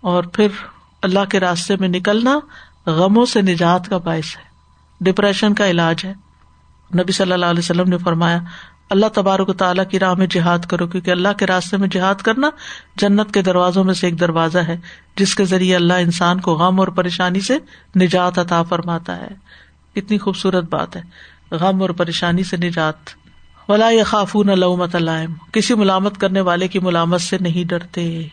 اور 0.00 0.24
پھر 0.24 0.48
اللہ 1.02 1.24
کے 1.30 1.40
راستے 1.40 1.76
میں 1.76 1.88
نکلنا 1.88 2.38
غموں 2.86 3.26
سے 3.26 3.42
نجات 3.42 3.88
کا 3.88 3.98
باعث 3.98 4.36
ہے۔ 4.36 4.42
ڈپریشن 5.00 5.54
کا 5.54 5.70
علاج 5.70 6.04
ہے۔ 6.04 6.12
نبی 6.94 7.12
صلی 7.12 7.32
اللہ 7.32 7.46
علیہ 7.46 7.58
وسلم 7.58 7.88
نے 7.88 7.98
فرمایا، 7.98 8.38
اللہ 8.90 9.06
تبارک 9.14 9.48
و 9.48 9.52
تعالیٰ 9.52 9.84
کی 9.90 9.98
راہ 9.98 10.14
میں 10.14 10.26
جہاد 10.26 10.58
کرو، 10.58 10.86
کیونکہ 10.86 11.10
اللہ 11.10 11.28
کے 11.38 11.46
راستے 11.46 11.76
میں 11.76 11.88
جہاد 11.88 12.14
کرنا 12.14 12.50
جنت 12.96 13.34
کے 13.34 13.42
دروازوں 13.42 13.84
میں 13.84 13.94
سے 13.94 14.06
ایک 14.06 14.20
دروازہ 14.20 14.58
ہے، 14.58 14.76
جس 15.16 15.34
کے 15.34 15.44
ذریعے 15.44 15.76
اللہ 15.76 15.92
انسان 15.92 16.40
کو 16.40 16.54
غم 16.54 16.80
اور 16.80 16.88
پریشانی 16.88 17.40
سے 17.40 17.58
نجات 17.96 18.38
عطا 18.38 18.62
فرماتا 18.62 19.16
ہے۔ 19.16 19.28
کتنی 19.94 20.18
خوبصورت 20.18 20.64
بات 20.64 20.96
ہے۔ 20.96 21.02
غم 21.50 21.82
اور 21.82 21.90
پریشانی 21.90 22.44
سے 22.44 22.56
نجات۔ 22.56 22.94
ولا 23.68 23.88
خافون 24.06 24.48
علومت 24.48 24.94
علائم 24.94 25.32
کسی 25.52 25.74
ملامت 25.74 26.18
کرنے 26.18 26.40
والے 26.40 26.68
کی 26.68 26.78
ملامت 26.78 27.20
سے 27.20 27.36
نہیں 27.40 27.68
ڈرتے۔ 27.68 28.28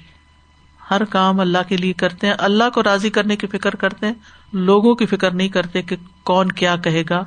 ہر 0.92 1.06
کام 1.06 1.40
اللہ 1.40 1.58
کے 1.68 1.78
لیے 1.78 1.94
کرتے 1.94 2.28
ہیں۔ 2.28 2.34
اللہ 2.38 2.70
کو 2.74 2.84
راضی 2.84 3.10
کرنے 3.10 3.36
کی 3.36 3.48
فکر 3.48 3.76
کرتے 3.76 4.06
ہیں۔ 4.06 4.14
لوگوں 4.54 4.96
کی 4.96 5.06
فکر 5.06 5.32
نہیں 5.32 5.50
کرتے 5.50 5.82
کہ 5.82 5.96
کون 6.24 6.52
کیا 6.52 6.76
کہے 6.76 7.04
گا۔ 7.10 7.24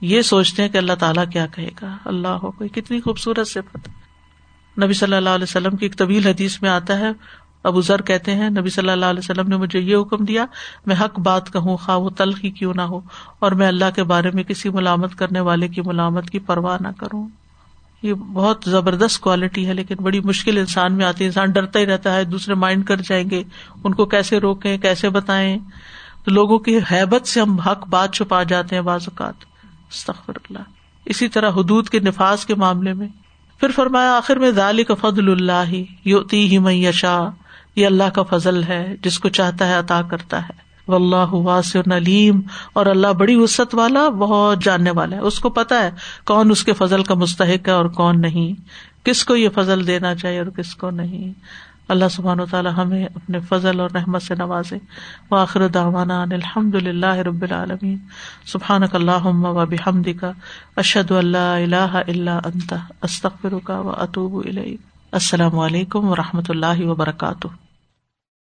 یہ 0.00 0.22
سوچتے 0.22 0.62
ہیں 0.62 0.68
کہ 0.68 0.78
اللہ 0.78 0.92
تعالیٰ 0.92 1.24
کیا 1.32 1.46
کہے 1.46 1.70
گا۔ 1.82 1.96
اللہ 2.04 2.28
ہو 2.28 2.50
کوئی 2.50 2.68
کتنی 2.68 3.00
خوبصورت 3.00 3.48
سے 3.48 3.60
نبی 4.84 4.92
صلی 4.92 5.16
اللہ 5.16 5.30
علیہ 5.30 5.42
وسلم 5.42 5.76
کی 5.76 5.84
ایک 5.84 5.98
طویل 5.98 6.26
حدیث 6.26 6.62
میں 6.62 6.70
آتا 6.70 6.98
ہے۔ 6.98 7.08
ابو 7.66 7.80
ذر 7.80 8.02
کہتے 8.02 8.34
ہیں، 8.34 8.50
نبی 8.50 8.70
صلی 8.70 8.90
اللہ 8.90 9.06
علیہ 9.06 9.18
وسلم 9.18 9.48
نے 9.48 9.56
مجھے 9.56 9.80
یہ 9.80 9.96
حکم 9.96 10.24
دیا، 10.24 10.46
میں 10.86 10.96
حق 11.00 11.18
بات 11.18 11.52
کہوں، 11.52 11.76
خواہ 11.76 11.96
وہ 11.96 12.10
تلخی 12.10 12.50
کیوں 12.50 12.74
نہ 12.76 12.82
ہو، 12.82 13.00
اور 13.38 13.52
میں 13.52 13.68
اللہ 13.68 13.84
کے 13.94 14.02
بارے 14.02 14.30
میں 14.34 14.42
کسی 14.42 14.68
ملامت 14.68 15.14
کرنے 15.14 15.40
والے 15.40 15.68
کی 15.68 15.80
ملامت 15.80 16.30
کی 16.30 16.38
پرواہ 16.38 16.76
نہ 16.80 16.88
کروں۔ 16.98 17.28
یہ 18.02 18.14
بہت 18.14 18.62
زبردست 18.66 19.20
کوالٹی 19.20 19.66
ہے، 19.66 19.74
لیکن 19.74 19.94
بڑی 19.94 20.20
مشکل 20.20 20.58
انسان 20.58 20.94
میں 20.94 21.06
آتی 21.06 21.24
ہے۔ 21.24 21.26
انسان 21.26 21.50
ڈرتا 21.50 21.78
ہی 21.78 21.86
رہتا 21.86 22.14
ہے، 22.14 22.24
دوسرے 22.24 22.54
مائنڈ 22.54 22.86
کر 22.86 22.96
جائیں 22.96 23.30
گے، 23.30 23.42
ان 23.84 23.94
کو 23.94 24.04
کیسے 24.04 24.38
روکیں، 24.38 24.78
کیسے 24.78 25.08
بتائیں۔ 25.08 25.58
تو 26.24 26.30
لوگوں 26.30 26.58
کی 26.58 26.78
حیبت 26.92 27.26
سے 27.26 27.40
ہم 27.40 27.60
حق 27.60 27.88
بات 27.88 28.14
چھپا 28.14 28.42
جاتے 28.42 28.74
ہیں 28.74 28.82
بعض 28.82 29.00
اوقات۔ 29.02 29.34
اللہ۔ 30.28 30.58
اسی 31.04 31.28
طرح 31.28 31.50
حدود 31.50 31.88
کے 31.88 31.98
نفاذ 31.98 32.44
کے 32.44 32.54
معاملے 32.54 32.92
میں۔ 32.92 33.08
پھر 33.60 33.70
فرمایا، 33.70 34.16
آخر 34.16 34.36
میں 34.36 34.50
ذالی 34.50 34.84
کا 34.84 34.94
فضل 34.94 35.32
اللہ 35.32 35.74
یوتی 36.04 36.48
ہی 36.48 36.58
میشا 36.58 37.28
یہ 37.76 37.86
اللہ 37.86 38.08
کا 38.14 38.22
فضل 38.22 38.62
ہے، 38.62 38.94
جس 39.02 39.18
کو 39.18 39.28
چاہتا 39.28 39.68
ہے، 39.68 39.74
عطا 39.74 40.02
کرتا 40.02 40.42
ہے۔ 40.42 40.66
اللہ 40.88 41.32
واسع 41.32 41.78
نلیم 41.86 42.40
اور 42.72 42.86
اللہ 42.86 43.06
بڑی 43.06 43.36
وسط 43.36 43.74
والا، 43.74 44.08
بہت 44.08 44.64
جاننے 44.64 44.90
والا 44.90 45.16
ہے۔ 45.16 45.20
اس 45.20 45.38
کو 45.38 45.50
پتا 45.50 45.82
ہے 45.82 45.90
کون 46.24 46.50
اس 46.50 46.64
کے 46.64 46.72
فضل 46.72 47.02
کا 47.02 47.14
مستحق 47.14 47.68
ہے 47.68 47.72
اور 47.72 47.84
کون 47.84 48.20
نہیں۔ 48.20 48.60
کس 49.06 49.24
کو 49.24 49.36
یہ 49.36 49.48
فضل 49.54 49.86
دینا 49.86 50.14
چاہیے 50.14 50.38
اور 50.38 50.46
کس 50.46 50.74
کو 50.74 50.90
نہیں۔ 50.90 51.32
اللہ 51.88 52.04
سبحان 52.10 52.40
و 52.40 52.46
تعالیٰ 52.46 52.72
ہمیں 52.76 53.04
اپنے 53.04 53.38
فضل 53.40 53.80
اور 53.80 53.90
رحمت 53.90 54.22
سے 54.22 54.34
نوازے۔ 54.34 54.78
واخر 55.30 55.68
داوانا 55.68 56.22
الحمد 56.22 56.74
للہ 56.74 57.14
رب 57.14 57.42
العالمین۔ 57.42 57.98
سبحان 58.46 58.82
اللہ 58.92 59.26
و 59.26 59.66
بحمد 59.66 60.08
کا 60.20 60.32
اشد 60.76 61.10
اللہ 61.10 61.38
اللہ 61.38 62.02
اللہ 62.06 62.30
انت۔ 62.30 62.74
استخر 63.02 63.58
کا 63.64 63.80
و 63.80 63.90
اطوب 63.90 64.46
السلام 65.12 65.58
علیکم 65.58 66.08
و 66.08 66.16
رحمۃ 66.16 66.42
اللہ 66.48 66.86
وبرکاتہ۔ 66.86 67.65